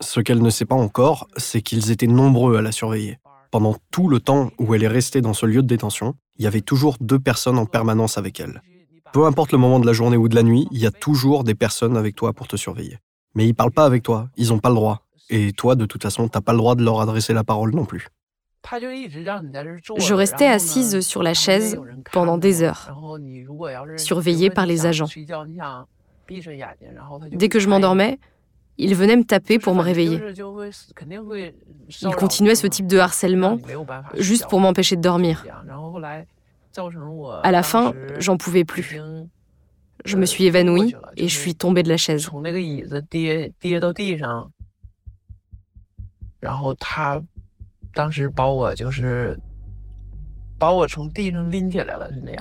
Ce 0.00 0.20
qu'elle 0.20 0.42
ne 0.42 0.50
sait 0.50 0.64
pas 0.64 0.74
encore, 0.74 1.28
c'est 1.36 1.62
qu'ils 1.62 1.90
étaient 1.90 2.06
nombreux 2.06 2.56
à 2.56 2.62
la 2.62 2.72
surveiller. 2.72 3.18
Pendant 3.50 3.76
tout 3.90 4.08
le 4.08 4.20
temps 4.20 4.50
où 4.58 4.74
elle 4.74 4.84
est 4.84 4.88
restée 4.88 5.20
dans 5.20 5.34
ce 5.34 5.46
lieu 5.46 5.62
de 5.62 5.66
détention, 5.66 6.14
il 6.36 6.44
y 6.44 6.46
avait 6.46 6.60
toujours 6.60 6.96
deux 7.00 7.18
personnes 7.18 7.58
en 7.58 7.66
permanence 7.66 8.16
avec 8.16 8.38
elle. 8.40 8.62
Peu 9.12 9.26
importe 9.26 9.50
le 9.50 9.58
moment 9.58 9.80
de 9.80 9.86
la 9.86 9.92
journée 9.92 10.16
ou 10.16 10.28
de 10.28 10.36
la 10.36 10.44
nuit, 10.44 10.68
il 10.70 10.78
y 10.78 10.86
a 10.86 10.92
toujours 10.92 11.42
des 11.42 11.56
personnes 11.56 11.96
avec 11.96 12.14
toi 12.14 12.32
pour 12.32 12.46
te 12.46 12.56
surveiller. 12.56 12.98
Mais 13.34 13.46
ils 13.46 13.54
parlent 13.54 13.72
pas 13.72 13.84
avec 13.84 14.02
toi, 14.02 14.28
ils 14.36 14.48
n'ont 14.48 14.60
pas 14.60 14.68
le 14.68 14.76
droit. 14.76 15.06
Et 15.30 15.52
toi, 15.52 15.74
de 15.74 15.84
toute 15.84 16.02
façon, 16.02 16.28
t'as 16.28 16.40
pas 16.40 16.52
le 16.52 16.58
droit 16.58 16.74
de 16.76 16.84
leur 16.84 17.00
adresser 17.00 17.32
la 17.32 17.44
parole 17.44 17.74
non 17.74 17.84
plus. 17.84 18.08
Je 19.98 20.14
restais 20.14 20.46
assise 20.46 21.00
sur 21.00 21.22
la 21.22 21.34
chaise 21.34 21.80
pendant 22.12 22.38
des 22.38 22.62
heures, 22.62 22.94
surveillée 23.96 24.50
par 24.50 24.66
les 24.66 24.86
agents. 24.86 25.08
Dès 27.32 27.48
que 27.48 27.58
je 27.58 27.68
m'endormais, 27.68 28.18
ils 28.78 28.94
venaient 28.94 29.16
me 29.16 29.24
taper 29.24 29.58
pour 29.58 29.74
me 29.74 29.82
réveiller. 29.82 30.20
Ils 32.02 32.14
continuaient 32.14 32.54
ce 32.54 32.66
type 32.66 32.86
de 32.86 32.98
harcèlement 32.98 33.58
juste 34.16 34.48
pour 34.48 34.60
m'empêcher 34.60 34.96
de 34.96 35.02
dormir. 35.02 35.44
À 37.42 37.50
la 37.50 37.62
fin, 37.62 37.92
j'en 38.18 38.36
pouvais 38.36 38.64
plus. 38.64 38.98
Je 40.04 40.16
me 40.16 40.24
suis 40.24 40.44
évanouie 40.44 40.94
et 41.16 41.28
je 41.28 41.38
suis 41.38 41.54
tombée 41.54 41.82
de 41.82 41.88
la 41.88 41.98
chaise. 41.98 42.30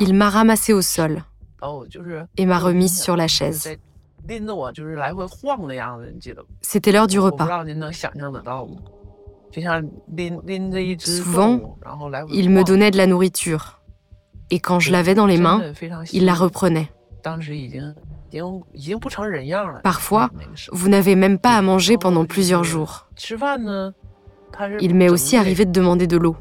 Il 0.01 0.13
m'a 0.13 0.29
ramassé 0.29 0.73
au 0.73 0.81
sol 0.81 1.23
et 2.37 2.45
m'a 2.45 2.59
remise 2.59 3.01
sur 3.01 3.15
la 3.15 3.27
chaise. 3.27 3.77
C'était 6.61 6.91
l'heure 6.91 7.07
du 7.07 7.19
repas. 7.19 7.65
Souvent, 10.99 11.77
il 12.31 12.49
me 12.49 12.63
donnait 12.63 12.91
de 12.91 12.97
la 12.97 13.07
nourriture. 13.07 13.79
Et 14.51 14.59
quand 14.59 14.79
je 14.79 14.91
l'avais 14.91 15.15
dans 15.15 15.25
les 15.25 15.37
mains, 15.37 15.61
il 16.11 16.25
la 16.25 16.33
reprenait. 16.33 16.91
Parfois, 19.83 20.29
vous 20.71 20.89
n'avez 20.89 21.15
même 21.15 21.39
pas 21.39 21.55
à 21.57 21.61
manger 21.61 21.97
pendant 21.97 22.25
plusieurs 22.25 22.63
jours. 22.63 23.07
Il 24.79 24.95
m'est 24.95 25.09
aussi 25.09 25.37
arrivé 25.37 25.65
de 25.65 25.71
demander 25.71 26.07
de 26.07 26.17
l'eau. 26.17 26.35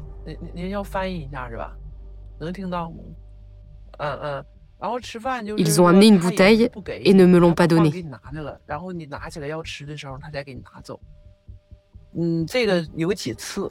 Ils 5.57 5.81
ont 5.81 5.87
amené 5.87 6.07
une 6.07 6.19
bouteille 6.19 6.69
et 6.89 7.13
ne 7.13 7.25
me 7.25 7.37
l'ont 7.37 7.53
pas 7.53 7.67
donnée. 7.67 8.05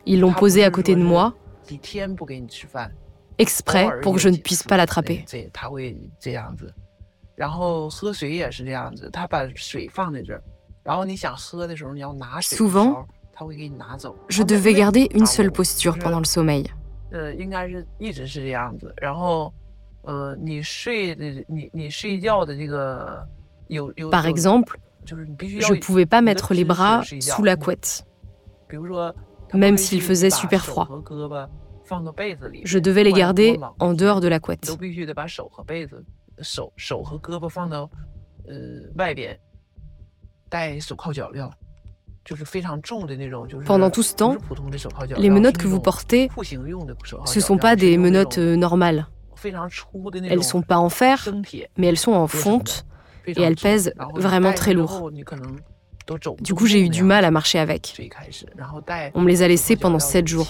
Ils 0.06 0.20
l'ont 0.20 0.32
posée 0.32 0.64
à 0.64 0.70
côté 0.70 0.94
de 0.94 1.02
moi, 1.02 1.34
exprès 3.38 4.00
pour 4.00 4.14
que 4.14 4.20
je 4.20 4.28
ne 4.28 4.36
puisse 4.36 4.62
pas 4.62 4.76
l'attraper. 4.76 5.24
Souvent, 12.42 13.06
je 14.28 14.42
devais 14.42 14.74
garder 14.74 15.08
une 15.14 15.26
seule 15.26 15.52
posture 15.52 15.98
pendant 15.98 16.18
le 16.18 16.24
sommeil. 16.24 16.66
Par 24.10 24.26
exemple, 24.26 24.78
je 25.04 25.14
ne 25.14 25.80
pouvais 25.80 26.06
pas 26.06 26.20
mettre 26.22 26.54
les 26.54 26.64
bras 26.64 27.02
sous 27.20 27.44
la 27.44 27.56
couette, 27.56 28.06
même 29.54 29.76
s'il 29.76 30.02
faisait 30.02 30.30
super 30.30 30.64
froid. 30.64 30.88
Je 32.64 32.78
devais 32.78 33.04
les 33.04 33.12
garder 33.12 33.58
en 33.78 33.94
dehors 33.94 34.20
de 34.20 34.28
la 34.28 34.40
couette. 34.40 34.76
Pendant 43.66 43.90
tout 43.90 44.02
ce 44.02 44.14
temps, 44.14 44.36
les 45.16 45.30
menottes 45.30 45.58
que 45.58 45.66
vous 45.66 45.80
portez, 45.80 46.28
ce 46.44 47.38
ne 47.38 47.40
sont 47.40 47.58
pas 47.58 47.76
des 47.76 47.96
menottes 47.98 48.38
normales. 48.38 49.06
Elles 49.44 50.44
sont 50.44 50.62
pas 50.62 50.78
en 50.78 50.88
fer, 50.88 51.28
mais 51.76 51.86
elles 51.86 51.98
sont 51.98 52.12
en 52.12 52.26
fonte 52.26 52.86
et 53.26 53.42
elles 53.42 53.56
pèsent 53.56 53.92
vraiment 54.14 54.52
très 54.52 54.74
lourd. 54.74 55.10
Du 56.40 56.54
coup, 56.54 56.66
j'ai 56.66 56.80
eu 56.80 56.88
du 56.88 57.02
mal 57.02 57.24
à 57.24 57.30
marcher 57.30 57.58
avec. 57.58 57.94
On 59.14 59.20
me 59.20 59.28
les 59.28 59.42
a 59.42 59.48
laissées 59.48 59.76
pendant 59.76 59.98
sept 59.98 60.26
jours. 60.26 60.48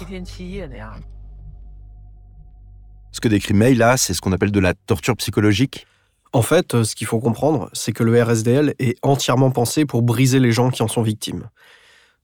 Ce 3.12 3.20
que 3.20 3.28
décrit 3.28 3.54
May 3.54 3.74
là, 3.74 3.96
c'est 3.96 4.14
ce 4.14 4.20
qu'on 4.20 4.32
appelle 4.32 4.52
de 4.52 4.60
la 4.60 4.74
torture 4.74 5.16
psychologique 5.16 5.86
En 6.32 6.42
fait, 6.42 6.74
euh, 6.74 6.84
ce 6.84 6.94
qu'il 6.94 7.06
faut 7.06 7.18
comprendre, 7.20 7.70
c'est 7.72 7.92
que 7.92 8.04
le 8.04 8.22
RSDL 8.22 8.74
est 8.78 8.98
entièrement 9.02 9.50
pensé 9.50 9.86
pour 9.86 10.02
briser 10.02 10.38
les 10.38 10.52
gens 10.52 10.70
qui 10.70 10.82
en 10.82 10.88
sont 10.88 11.02
victimes. 11.02 11.48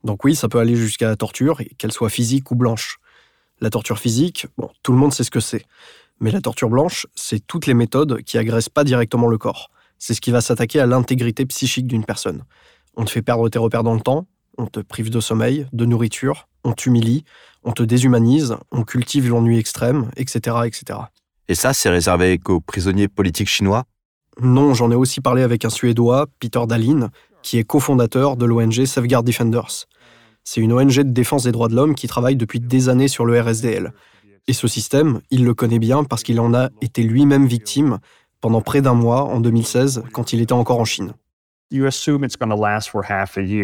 Donc 0.04 0.24
oui, 0.24 0.36
ça 0.36 0.48
peut 0.48 0.58
aller 0.58 0.76
jusqu'à 0.76 1.08
la 1.08 1.16
torture, 1.16 1.62
qu'elle 1.78 1.90
soit 1.90 2.10
physique 2.10 2.50
ou 2.50 2.54
blanche. 2.54 2.98
La 3.60 3.70
torture 3.70 3.98
physique, 3.98 4.46
bon, 4.58 4.70
tout 4.82 4.92
le 4.92 4.98
monde 4.98 5.12
sait 5.12 5.24
ce 5.24 5.30
que 5.30 5.40
c'est. 5.40 5.64
Mais 6.20 6.30
la 6.30 6.40
torture 6.40 6.70
blanche, 6.70 7.06
c'est 7.14 7.46
toutes 7.46 7.66
les 7.66 7.74
méthodes 7.74 8.22
qui 8.22 8.38
agressent 8.38 8.68
pas 8.68 8.84
directement 8.84 9.28
le 9.28 9.38
corps. 9.38 9.70
C'est 9.98 10.14
ce 10.14 10.20
qui 10.20 10.30
va 10.30 10.40
s'attaquer 10.40 10.80
à 10.80 10.86
l'intégrité 10.86 11.46
psychique 11.46 11.86
d'une 11.86 12.04
personne. 12.04 12.44
On 12.96 13.04
te 13.04 13.10
fait 13.10 13.22
perdre 13.22 13.48
tes 13.48 13.58
repères 13.58 13.82
dans 13.82 13.94
le 13.94 14.00
temps, 14.00 14.26
on 14.58 14.66
te 14.66 14.80
prive 14.80 15.10
de 15.10 15.20
sommeil, 15.20 15.66
de 15.72 15.84
nourriture, 15.84 16.48
on 16.62 16.72
t'humilie, 16.72 17.24
on 17.64 17.72
te 17.72 17.82
déshumanise, 17.82 18.56
on 18.70 18.84
cultive 18.84 19.28
l'ennui 19.28 19.58
extrême, 19.58 20.10
etc., 20.16 20.56
etc. 20.64 21.00
Et 21.48 21.54
ça, 21.54 21.72
c'est 21.72 21.90
réservé 21.90 22.38
qu'aux 22.38 22.60
prisonniers 22.60 23.08
politiques 23.08 23.48
chinois? 23.48 23.84
Non, 24.40 24.74
j'en 24.74 24.90
ai 24.90 24.94
aussi 24.94 25.20
parlé 25.20 25.42
avec 25.42 25.64
un 25.64 25.70
Suédois, 25.70 26.26
Peter 26.40 26.60
Dahlin, 26.66 27.10
qui 27.42 27.58
est 27.58 27.64
cofondateur 27.64 28.36
de 28.36 28.46
l'ONG 28.46 28.84
Safeguard 28.84 29.22
Defenders. 29.22 29.86
C'est 30.42 30.60
une 30.60 30.72
ONG 30.72 30.96
de 30.96 31.02
défense 31.02 31.44
des 31.44 31.52
droits 31.52 31.68
de 31.68 31.74
l'homme 31.74 31.94
qui 31.94 32.06
travaille 32.06 32.36
depuis 32.36 32.60
des 32.60 32.88
années 32.88 33.08
sur 33.08 33.24
le 33.24 33.40
RSDL. 33.40 33.92
Et 34.46 34.52
ce 34.52 34.68
système, 34.68 35.20
il 35.30 35.44
le 35.44 35.54
connaît 35.54 35.78
bien 35.78 36.04
parce 36.04 36.22
qu'il 36.22 36.38
en 36.40 36.52
a 36.54 36.68
été 36.82 37.02
lui-même 37.02 37.46
victime 37.46 37.98
pendant 38.40 38.60
près 38.60 38.82
d'un 38.82 38.94
mois 38.94 39.24
en 39.24 39.40
2016 39.40 40.04
quand 40.12 40.32
il 40.32 40.42
était 40.42 40.52
encore 40.52 40.80
en 40.80 40.84
Chine. 40.84 41.14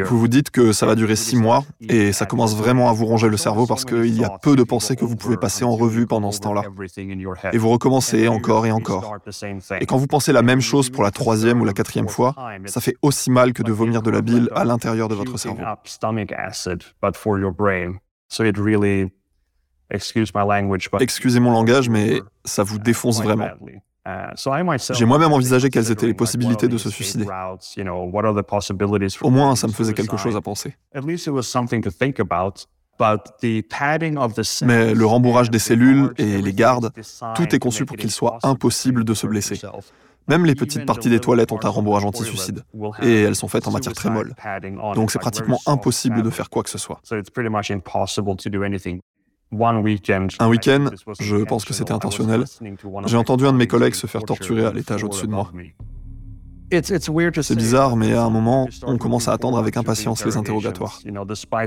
Vous 0.05 0.19
vous 0.19 0.27
dites 0.27 0.51
que 0.51 0.73
ça 0.73 0.87
va 0.87 0.95
durer 0.95 1.17
six 1.17 1.37
mois 1.37 1.65
et 1.83 2.13
ça 2.13 2.25
commence 2.25 2.57
vraiment 2.57 2.89
à 2.89 2.93
vous 2.93 3.05
ronger 3.05 3.29
le 3.29 3.37
cerveau 3.37 3.67
parce 3.67 3.85
qu'il 3.85 4.19
y 4.19 4.25
a 4.25 4.31
peu 4.43 4.57
de 4.57 4.65
pensées 4.65 4.97
que 4.97 5.05
vous 5.05 5.17
pouvez 5.17 5.37
passer 5.37 5.65
en 5.65 5.77
revue 5.77 6.07
pendant 6.07 6.33
ce 6.33 6.41
temps-là. 6.41 6.63
Et 7.53 7.59
vous 7.59 7.69
recommencez 7.69 8.27
encore 8.27 8.65
et 8.67 8.73
encore. 8.73 9.17
Et 9.81 9.87
quand 9.87 9.99
vous 9.99 10.07
pensez 10.07 10.33
la 10.33 10.43
même 10.43 10.63
chose 10.63 10.89
pour 10.89 11.03
la 11.03 11.11
troisième 11.11 11.61
ou 11.61 11.65
la 11.67 11.75
quatrième 11.75 12.09
fois, 12.09 12.35
ça 12.65 12.81
fait 12.81 12.97
aussi 13.03 13.31
mal 13.31 13.53
que 13.53 13.63
de 13.63 13.71
vomir 13.71 14.01
de 14.03 14.11
la 14.11 14.23
bile 14.23 14.49
à 14.55 14.65
l'intérieur 14.65 15.09
de 15.09 15.15
votre 15.15 15.37
cerveau. 15.39 15.63
Excusez 21.03 21.41
mon 21.41 21.51
langage, 21.53 21.89
mais 21.89 22.21
ça 22.45 22.63
vous 22.63 22.79
défonce 22.79 23.23
vraiment. 23.23 23.49
J'ai 24.95 25.05
moi-même 25.05 25.33
envisagé 25.33 25.69
quelles 25.71 25.91
étaient 25.91 26.07
les 26.07 26.15
possibilités 26.15 26.69
de 26.69 26.79
se 26.79 26.91
suicider. 26.91 27.27
Au 29.27 29.31
moins, 29.31 29.57
ça 29.57 29.67
me 29.67 29.73
faisait 29.73 29.93
quelque 29.95 30.17
chose 30.17 30.37
à 30.37 30.41
penser. 30.41 30.75
Mais 34.67 34.95
le 34.95 35.07
rembourrage 35.07 35.51
des 35.51 35.59
cellules 35.59 36.13
et 36.19 36.43
les 36.43 36.53
gardes, 36.53 36.93
tout 37.35 37.55
est 37.55 37.59
conçu 37.59 37.85
pour 37.87 37.97
qu'il 37.97 38.11
soit 38.11 38.39
impossible 38.43 39.05
de 39.05 39.15
se 39.15 39.27
blesser. 39.27 39.61
Même 40.29 40.45
les 40.45 40.55
petites 40.55 40.85
parties 40.87 41.09
des 41.09 41.19
toilettes 41.19 41.51
ont 41.51 41.59
un 41.63 41.69
rembourrage 41.69 42.05
anti-suicide. 42.05 42.63
Et 43.03 43.23
elles 43.23 43.35
sont 43.37 43.49
faites 43.49 43.67
en 43.69 43.71
matière 43.71 43.95
très 43.95 44.11
molle. 44.11 44.35
Donc 44.95 45.11
c'est 45.11 45.19
pratiquement 45.19 45.59
impossible 45.67 46.23
de 46.23 46.31
faire 46.31 46.51
quoi 46.51 46.63
que 46.63 46.71
ce 46.71 46.79
soit. 46.79 47.01
Un 50.39 50.49
week-end, 50.49 50.87
je 51.19 51.37
pense 51.45 51.65
que 51.65 51.73
c'était 51.75 51.93
intentionnel, 51.93 52.45
j'ai 53.07 53.17
entendu 53.17 53.47
un 53.47 53.53
de 53.53 53.59
mes 53.59 53.67
collègues 53.67 53.95
se 53.95 54.07
faire 54.07 54.23
torturer 54.23 54.65
à 54.67 54.73
l'étage 54.73 55.03
au-dessus 55.05 55.27
de 55.27 55.33
moi. 55.33 55.51
C'est 57.43 57.57
bizarre, 57.57 57.97
mais 57.97 58.15
à 58.15 58.23
un 58.23 58.31
moment, 58.31 58.69
on 58.85 58.97
commence 58.97 59.27
à 59.27 59.33
attendre 59.33 59.59
avec 59.59 59.77
impatience 59.77 60.25
les 60.25 60.37
interrogatoires. 60.37 61.01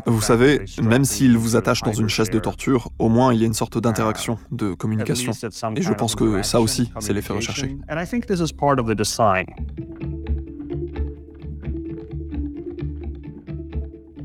Vous 0.05 0.21
savez, 0.21 0.63
même 0.81 1.03
s'ils 1.03 1.37
vous 1.37 1.57
attachent 1.57 1.81
dans 1.81 1.91
une 1.91 2.07
chaise 2.07 2.29
de 2.29 2.39
torture, 2.39 2.89
au 2.99 3.09
moins 3.09 3.33
il 3.33 3.41
y 3.41 3.43
a 3.43 3.47
une 3.47 3.53
sorte 3.53 3.77
d'interaction, 3.77 4.37
de 4.51 4.73
communication. 4.73 5.33
Et 5.75 5.81
je 5.81 5.91
pense 5.91 6.15
que 6.15 6.41
ça 6.41 6.61
aussi, 6.61 6.89
c'est 6.99 7.11
l'effet 7.11 7.33
recherché. 7.33 7.77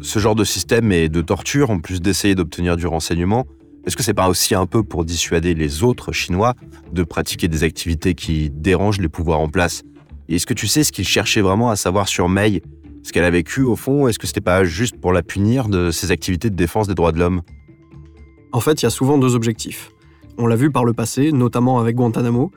Ce 0.09 0.21
genre 0.21 0.35
de 0.35 0.43
système 0.43 0.91
et 0.91 1.11
de 1.11 1.21
torture, 1.21 1.69
en 1.69 1.81
plus 1.81 2.01
d'essayer 2.01 2.35
d'obtenir 2.35 2.79
du 2.79 2.87
renseignement, 2.87 3.47
Est-ce 3.85 3.95
que 3.95 4.03
c'est 4.03 4.15
pas 4.15 4.31
aussi 4.31 4.55
un 4.55 4.65
peu 4.65 4.83
pour 4.83 5.05
dissuader 5.05 5.53
les 5.53 5.83
autres 5.83 6.13
Chinois 6.13 6.55
de 6.91 7.03
pratiquer 7.03 7.47
des 7.47 7.63
activités 7.63 8.15
qui 8.15 8.49
dérangent 8.49 9.03
les 9.03 9.11
pouvoirs 9.11 9.39
en 9.39 9.51
place? 9.51 9.83
Et 10.31 10.37
est-ce 10.37 10.47
que 10.47 10.55
tu 10.55 10.67
sais 10.67 10.83
ce 10.83 10.93
qu'il 10.93 11.07
cherchait 11.07 11.43
vraiment 11.43 11.69
à 11.69 11.77
savoir 11.77 12.09
sur 12.09 12.31
Mei? 12.31 12.63
Ce 13.03 13.13
qu'elle 13.13 13.25
a 13.25 13.31
vécu 13.31 13.61
au 13.61 13.77
fond 13.77 14.09
Est-ce 14.09 14.19
que 14.19 14.27
c'était 14.27 14.41
pas 14.41 14.65
juste 14.65 14.99
pour 14.99 15.13
la 15.13 15.23
punir 15.23 15.69
de 15.69 15.91
ses 15.91 16.11
activités 16.11 16.49
de 16.49 16.57
défense 16.57 16.89
des 16.89 16.95
droits 16.95 17.13
de 17.13 17.19
l'homme? 17.19 17.43
En 18.53 18.61
fait, 18.61 18.81
il 18.81 18.87
y 18.87 18.89
a 18.89 18.91
souvent 18.91 19.19
deux 19.19 19.35
objectifs. 19.35 19.91
On 20.39 20.47
l'a 20.47 20.57
vu 20.57 20.71
par 20.71 20.87
le 20.87 20.95
passé, 20.95 21.33
notamment 21.33 21.81
avec 21.81 21.97
Guantanamo. 21.97 22.51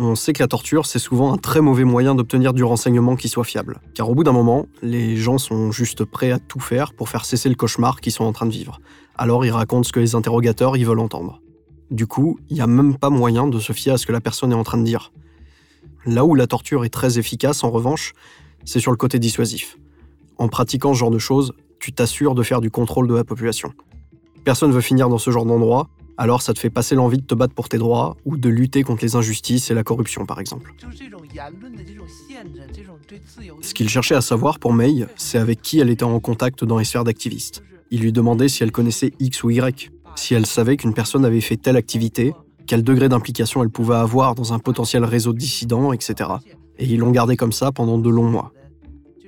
On 0.00 0.14
sait 0.14 0.32
que 0.32 0.42
la 0.42 0.48
torture, 0.48 0.86
c'est 0.86 1.00
souvent 1.00 1.32
un 1.32 1.38
très 1.38 1.60
mauvais 1.60 1.84
moyen 1.84 2.14
d'obtenir 2.14 2.52
du 2.52 2.62
renseignement 2.62 3.16
qui 3.16 3.28
soit 3.28 3.44
fiable. 3.44 3.80
Car 3.94 4.08
au 4.08 4.14
bout 4.14 4.24
d'un 4.24 4.32
moment, 4.32 4.66
les 4.80 5.16
gens 5.16 5.38
sont 5.38 5.72
juste 5.72 6.04
prêts 6.04 6.30
à 6.30 6.38
tout 6.38 6.60
faire 6.60 6.92
pour 6.92 7.08
faire 7.08 7.24
cesser 7.24 7.48
le 7.48 7.56
cauchemar 7.56 8.00
qu'ils 8.00 8.12
sont 8.12 8.24
en 8.24 8.32
train 8.32 8.46
de 8.46 8.52
vivre 8.52 8.80
alors 9.18 9.44
ils 9.44 9.50
racontent 9.50 9.82
ce 9.82 9.92
que 9.92 10.00
les 10.00 10.14
interrogateurs 10.14 10.76
y 10.76 10.84
veulent 10.84 11.00
entendre. 11.00 11.42
Du 11.90 12.06
coup, 12.06 12.38
il 12.48 12.54
n'y 12.54 12.60
a 12.60 12.66
même 12.66 12.96
pas 12.96 13.10
moyen 13.10 13.48
de 13.48 13.58
se 13.58 13.72
fier 13.72 13.94
à 13.94 13.98
ce 13.98 14.06
que 14.06 14.12
la 14.12 14.20
personne 14.20 14.52
est 14.52 14.56
en 14.56 14.62
train 14.62 14.78
de 14.78 14.84
dire. 14.84 15.12
Là 16.06 16.24
où 16.24 16.34
la 16.34 16.46
torture 16.46 16.84
est 16.84 16.90
très 16.90 17.18
efficace, 17.18 17.64
en 17.64 17.70
revanche, 17.70 18.12
c'est 18.64 18.80
sur 18.80 18.92
le 18.92 18.96
côté 18.96 19.18
dissuasif. 19.18 19.78
En 20.38 20.48
pratiquant 20.48 20.94
ce 20.94 20.98
genre 21.00 21.10
de 21.10 21.18
choses, 21.18 21.52
tu 21.80 21.92
t'assures 21.92 22.34
de 22.34 22.42
faire 22.42 22.60
du 22.60 22.70
contrôle 22.70 23.08
de 23.08 23.14
la 23.14 23.24
population. 23.24 23.72
Personne 24.44 24.70
veut 24.70 24.80
finir 24.80 25.08
dans 25.08 25.18
ce 25.18 25.30
genre 25.30 25.44
d'endroit, 25.44 25.88
alors 26.18 26.42
ça 26.42 26.52
te 26.52 26.58
fait 26.58 26.68
passer 26.68 26.96
l'envie 26.96 27.18
de 27.18 27.22
te 27.22 27.34
battre 27.34 27.54
pour 27.54 27.68
tes 27.68 27.78
droits 27.78 28.16
ou 28.24 28.36
de 28.36 28.48
lutter 28.48 28.82
contre 28.82 29.04
les 29.04 29.14
injustices 29.14 29.70
et 29.70 29.74
la 29.74 29.84
corruption, 29.84 30.26
par 30.26 30.40
exemple. 30.40 30.74
Ce 33.62 33.72
qu'il 33.72 33.88
cherchait 33.88 34.16
à 34.16 34.20
savoir 34.20 34.58
pour 34.58 34.72
Mei, 34.72 35.06
c'est 35.16 35.38
avec 35.38 35.62
qui 35.62 35.78
elle 35.78 35.90
était 35.90 36.02
en 36.02 36.18
contact 36.18 36.64
dans 36.64 36.78
les 36.78 36.84
sphères 36.84 37.04
d'activistes. 37.04 37.62
Il 37.92 38.00
lui 38.00 38.12
demandait 38.12 38.48
si 38.48 38.64
elle 38.64 38.72
connaissait 38.72 39.12
X 39.20 39.44
ou 39.44 39.50
Y, 39.50 39.92
si 40.16 40.34
elle 40.34 40.44
savait 40.44 40.76
qu'une 40.76 40.92
personne 40.92 41.24
avait 41.24 41.40
fait 41.40 41.56
telle 41.56 41.76
activité, 41.76 42.34
quel 42.66 42.82
degré 42.82 43.08
d'implication 43.08 43.62
elle 43.62 43.70
pouvait 43.70 43.94
avoir 43.94 44.34
dans 44.34 44.52
un 44.52 44.58
potentiel 44.58 45.04
réseau 45.04 45.32
de 45.32 45.38
dissidents, 45.38 45.92
etc. 45.92 46.30
Et 46.78 46.86
ils 46.86 46.98
l'ont 46.98 47.12
gardé 47.12 47.36
comme 47.36 47.52
ça 47.52 47.70
pendant 47.70 47.96
de 47.96 48.10
longs 48.10 48.28
mois. 48.28 48.52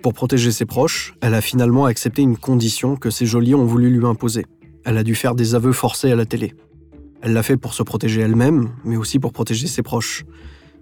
Pour 0.03 0.13
protéger 0.13 0.51
ses 0.51 0.67
proches, 0.67 1.15
elle 1.21 1.35
a 1.35 1.41
finalement 1.41 1.85
accepté 1.85 2.23
une 2.23 2.37
condition 2.37 2.97
que 2.97 3.11
ses 3.11 3.27
geôliers 3.27 3.55
ont 3.55 3.65
voulu 3.65 3.91
lui 3.91 4.05
imposer. 4.05 4.45
Elle 4.85 4.99
a 4.99 5.05
dû 5.05 5.15
faire 5.15 5.35
des 5.35 5.55
aveux 5.55 5.73
forcés 5.73 6.11
à 6.11 6.17
la 6.17 6.27
télé. 6.27 6.55
Elle 7.23 7.33
l'a 7.33 7.43
fait 7.43 7.57
pour 7.57 7.75
se 7.75 7.83
protéger 7.83 8.23
elle-même, 8.23 8.71
mais 8.85 8.97
aussi 8.97 9.19
pour 9.19 9.33
protéger 9.33 9.67
ses 9.67 9.83
proches. 9.83 10.25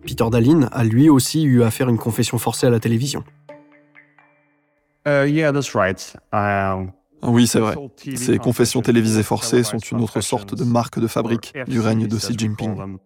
Peter 0.07 0.25
Dallin 0.31 0.69
a 0.73 0.85
lui 0.85 1.09
aussi 1.11 1.43
eu 1.43 1.63
à 1.63 1.71
faire 1.71 1.89
une 1.89 1.99
confession 1.99 2.39
forcée 2.39 2.67
à 2.67 2.71
la 2.71 2.81
télévision. 2.81 3.25
Uh, 5.07 5.27
yeah, 5.27 5.53
that's 5.53 5.75
right. 5.75 6.17
Oui, 7.23 7.47
c'est 7.47 7.59
vrai. 7.59 7.75
Ces 8.15 8.39
confessions 8.39 8.83
télévisées 8.83 9.23
forcées 9.23 9.65
sont 9.65 9.79
une 9.79 10.01
autre 10.01 10.21
sorte 10.21 10.55
de 10.55 10.65
marque 10.65 10.99
de 11.01 11.07
fabrique 11.07 11.55
du 11.67 11.81
règne 11.81 12.07
de 12.07 12.17
Xi 12.17 12.35
Jinping. 12.37 12.99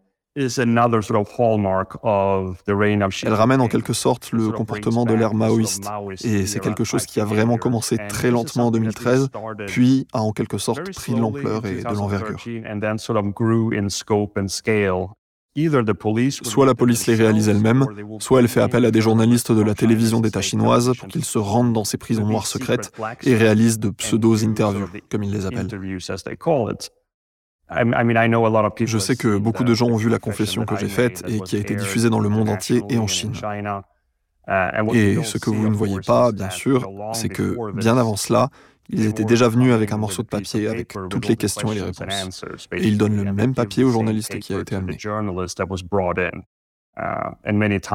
Elles 3.27 3.35
ramènent 3.35 3.61
en 3.61 3.69
quelque 3.69 3.93
sorte 3.93 4.33
le 4.33 4.49
comportement 4.51 5.05
de 5.05 5.13
l'ère 5.13 5.35
maoïste, 5.35 5.85
et 6.25 6.47
c'est 6.47 6.61
quelque 6.61 6.85
chose 6.85 7.05
qui 7.05 7.21
a 7.21 7.25
vraiment 7.27 7.59
commencé 7.59 7.99
très 8.09 8.31
lentement 8.31 8.69
en 8.69 8.71
2013, 8.71 9.29
puis 9.67 10.07
a 10.15 10.23
en 10.23 10.33
quelque 10.33 10.57
sorte 10.59 10.91
pris 10.95 11.13
de 11.13 11.21
l'ampleur 11.21 11.67
et 11.67 11.83
de 11.83 11.95
l'envergure. 11.95 12.39
Soit 16.45 16.65
la 16.65 16.75
police 16.75 17.07
les 17.07 17.15
réalise 17.15 17.51
elle-même, 17.51 17.85
soit 18.21 18.41
elle 18.41 18.49
fait 18.49 18.63
appel 18.63 18.87
à 18.87 18.91
des 18.91 19.03
journalistes 19.03 19.53
de 19.53 19.61
la 19.61 19.75
télévision 19.75 20.21
d'État 20.21 20.41
chinoise 20.41 20.93
pour 20.99 21.09
qu'ils 21.09 21.27
se 21.27 21.37
rendent 21.37 21.75
dans 21.75 21.85
ces 21.85 21.99
prisons 21.99 22.27
noires 22.27 22.47
secrètes 22.47 22.91
et 23.23 23.37
réalisent 23.37 23.79
de 23.79 23.91
pseudo-interviews, 23.91 24.89
comme 25.11 25.25
ils 25.25 25.31
les 25.31 25.45
appellent. 25.45 25.69
Je 28.85 28.99
sais 28.99 29.17
que 29.17 29.37
beaucoup 29.37 29.65
de 29.65 29.75
gens 29.75 29.87
ont 29.87 29.97
vu 29.97 30.09
la 30.09 30.19
confession 30.19 30.65
que 30.65 30.77
j'ai 30.77 30.89
faite 30.89 31.23
et 31.29 31.41
qui 31.41 31.57
a 31.57 31.59
été 31.59 31.75
diffusée 31.75 32.11
dans 32.11 32.21
le 32.21 32.29
monde 32.29 32.49
entier 32.49 32.83
et 32.89 32.99
en 32.99 33.07
Chine. 33.07 33.33
Et 34.95 35.23
ce 35.23 35.39
que 35.39 35.51
vous 35.51 35.69
ne 35.69 35.75
voyez 35.75 36.01
pas, 36.07 36.33
bien 36.33 36.51
sûr, 36.51 36.89
c'est 37.13 37.29
que 37.29 37.73
bien 37.73 37.97
avant 37.97 38.17
cela, 38.17 38.49
ils 38.89 39.07
étaient 39.07 39.25
déjà 39.25 39.49
venus 39.49 39.73
avec 39.73 39.93
un 39.93 39.97
morceau 39.97 40.23
de 40.23 40.29
papier 40.29 40.69
avec 40.69 40.95
toutes 41.09 41.29
les 41.29 41.37
questions 41.37 41.73
et 41.73 41.77
les 41.77 41.83
réponses. 41.83 42.45
Et 42.73 42.89
ils 42.89 42.99
donnent 42.99 43.23
le 43.23 43.33
même 43.33 43.55
papier 43.55 43.85
au 43.85 43.91
journaliste 43.91 44.39
qui 44.39 44.55
a 44.55 44.61
été 44.61 44.75
amené. 44.75 44.99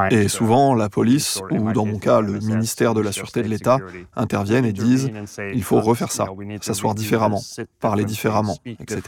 Et 0.09 0.27
souvent, 0.27 0.73
la 0.73 0.89
police, 0.89 1.39
ou 1.51 1.71
dans 1.71 1.85
mon 1.85 1.99
cas, 1.99 2.19
le 2.19 2.39
ministère 2.39 2.95
de 2.95 3.01
la 3.01 3.11
Sûreté 3.11 3.43
de 3.43 3.47
l'État, 3.47 3.77
interviennent 4.15 4.65
et 4.65 4.73
disent 4.73 5.11
il 5.53 5.63
faut 5.63 5.79
refaire 5.79 6.11
ça, 6.11 6.25
s'asseoir 6.61 6.95
différemment, 6.95 7.41
parler 7.79 8.05
différemment, 8.05 8.57
etc. 8.65 9.01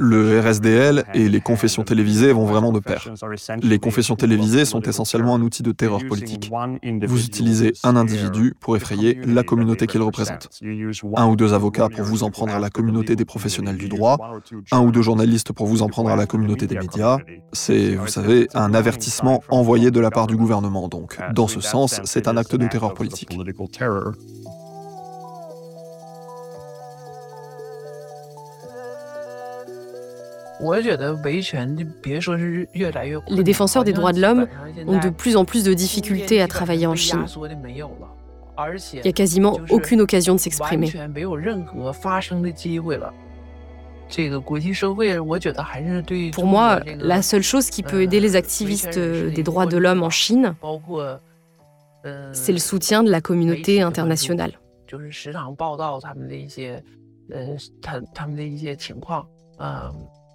Le 0.00 0.40
RSDL 0.40 1.04
et 1.14 1.28
les 1.28 1.40
confessions 1.40 1.82
télévisées 1.82 2.32
vont 2.32 2.44
vraiment 2.44 2.70
de 2.70 2.80
pair. 2.80 3.08
Les 3.62 3.78
confessions 3.78 4.14
télévisées 4.14 4.66
sont 4.66 4.82
essentiellement 4.82 5.34
un 5.34 5.40
outil 5.40 5.62
de 5.62 5.72
terreur 5.72 6.00
politique. 6.06 6.50
Vous 7.06 7.24
utilisez 7.24 7.72
un 7.82 7.96
individu 7.96 8.54
pour 8.60 8.76
effrayer 8.76 9.18
la 9.26 9.42
communauté 9.42 9.86
qu'il 9.86 10.02
représente. 10.02 10.50
Un 11.16 11.26
ou 11.28 11.36
deux 11.36 11.54
avocats 11.54 11.88
pour 11.88 12.04
vous 12.04 12.24
en 12.24 12.30
prendre 12.30 12.54
à 12.54 12.58
la 12.58 12.68
communauté 12.68 13.16
des 13.16 13.24
professionnels 13.24 13.78
du 13.78 13.88
droit, 13.88 14.18
un 14.70 14.80
ou 14.82 14.92
deux 14.92 15.02
journalistes 15.02 15.52
pour 15.52 15.66
vous 15.66 15.80
en 15.80 15.88
prendre 15.88 16.10
à 16.10 16.16
la 16.16 16.26
communauté 16.26 16.66
des 16.66 16.78
médias. 16.78 17.16
C'est, 17.52 17.94
vous 17.94 18.08
savez, 18.08 18.48
un 18.52 18.74
avertissement 18.74 19.42
envoyé 19.48 19.90
de 19.90 20.00
la 20.00 20.10
part 20.10 20.26
du 20.26 20.36
gouvernement. 20.36 20.88
Donc, 20.88 21.18
dans 21.34 21.48
ce 21.48 21.60
sens, 21.60 22.00
c'est 22.04 22.28
un 22.28 22.36
acte 22.36 22.54
de 22.54 22.66
terreur 22.66 22.92
politique. 22.92 23.30
Les 33.28 33.44
défenseurs 33.44 33.84
des 33.84 33.92
droits 33.92 34.12
de 34.12 34.20
l'homme 34.20 34.46
ont 34.86 34.98
de 34.98 35.08
plus 35.08 35.36
en 35.36 35.44
plus 35.44 35.64
de 35.64 35.72
difficultés 35.74 36.40
à 36.42 36.48
travailler 36.48 36.86
en 36.86 36.94
Chine. 36.94 37.26
Il 38.92 39.02
n'y 39.02 39.08
a 39.08 39.12
quasiment 39.12 39.58
aucune 39.70 40.00
occasion 40.00 40.34
de 40.34 40.40
s'exprimer. 40.40 40.92
Pour 46.32 46.46
moi, 46.46 46.80
la 46.98 47.22
seule 47.22 47.42
chose 47.42 47.70
qui 47.70 47.82
peut 47.82 48.02
aider 48.02 48.20
les 48.20 48.36
activistes 48.36 48.98
des 48.98 49.42
droits 49.42 49.66
de 49.66 49.76
l'homme 49.76 50.02
en 50.02 50.10
Chine, 50.10 50.54
c'est 52.32 52.52
le 52.52 52.58
soutien 52.58 53.02
de 53.02 53.10
la 53.10 53.20
communauté 53.20 53.82
internationale. 53.82 54.58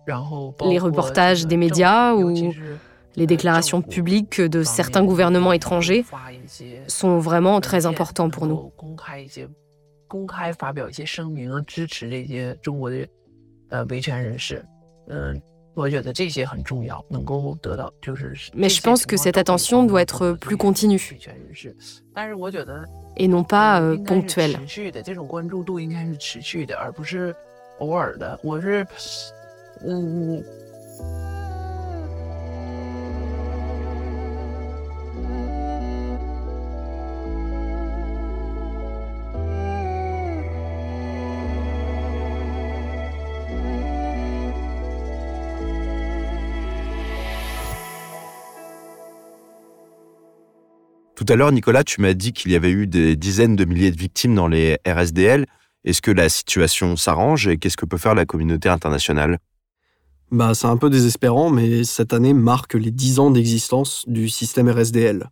Les 0.07 0.79
reportages 0.79 1.47
des 1.47 1.57
médias 1.57 2.13
ou 2.13 2.53
les 3.15 3.27
déclarations 3.27 3.81
publiques 3.81 4.41
de 4.41 4.63
certains 4.63 5.03
gouvernements 5.03 5.53
étrangers 5.53 6.05
sont 6.87 7.19
vraiment 7.19 7.61
très 7.61 7.85
importants 7.85 8.29
pour 8.29 8.47
nous. 8.47 8.71
Mais 18.55 18.69
je 18.69 18.81
pense 18.81 19.05
que 19.05 19.17
cette 19.17 19.37
attention 19.37 19.83
doit 19.83 20.01
être 20.01 20.33
plus 20.33 20.57
continue 20.57 21.19
et 23.17 23.27
non 23.27 23.43
pas 23.43 23.81
euh, 23.81 23.97
ponctuelle. 23.97 24.59
Tout 51.15 51.31
à 51.31 51.37
l'heure, 51.37 51.53
Nicolas, 51.53 51.85
tu 51.85 52.01
m'as 52.01 52.13
dit 52.13 52.33
qu'il 52.33 52.51
y 52.51 52.55
avait 52.55 52.71
eu 52.71 52.85
des 52.85 53.15
dizaines 53.15 53.55
de 53.55 53.63
milliers 53.63 53.91
de 53.91 53.97
victimes 53.97 54.35
dans 54.35 54.47
les 54.47 54.77
RSDL. 54.85 55.45
Est-ce 55.85 56.01
que 56.01 56.11
la 56.11 56.27
situation 56.27 56.97
s'arrange 56.97 57.47
et 57.47 57.57
qu'est-ce 57.57 57.77
que 57.77 57.85
peut 57.85 57.97
faire 57.97 58.13
la 58.13 58.25
communauté 58.25 58.67
internationale? 58.67 59.37
Bah, 60.33 60.55
c'est 60.55 60.65
un 60.65 60.77
peu 60.77 60.89
désespérant, 60.89 61.51
mais 61.51 61.83
cette 61.83 62.11
année 62.11 62.33
marque 62.33 62.73
les 62.73 62.89
10 62.89 63.19
ans 63.19 63.29
d'existence 63.29 64.03
du 64.07 64.29
système 64.29 64.67
RSDL. 64.67 65.29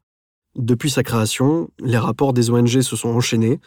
Depuis 0.56 0.92
sa 0.92 1.02
création, 1.02 1.72
les 1.80 1.98
rapports 1.98 2.34
des 2.34 2.52
ONG 2.52 2.82
se 2.82 2.96
sont 2.96 3.10
enchaînés. 3.10 3.60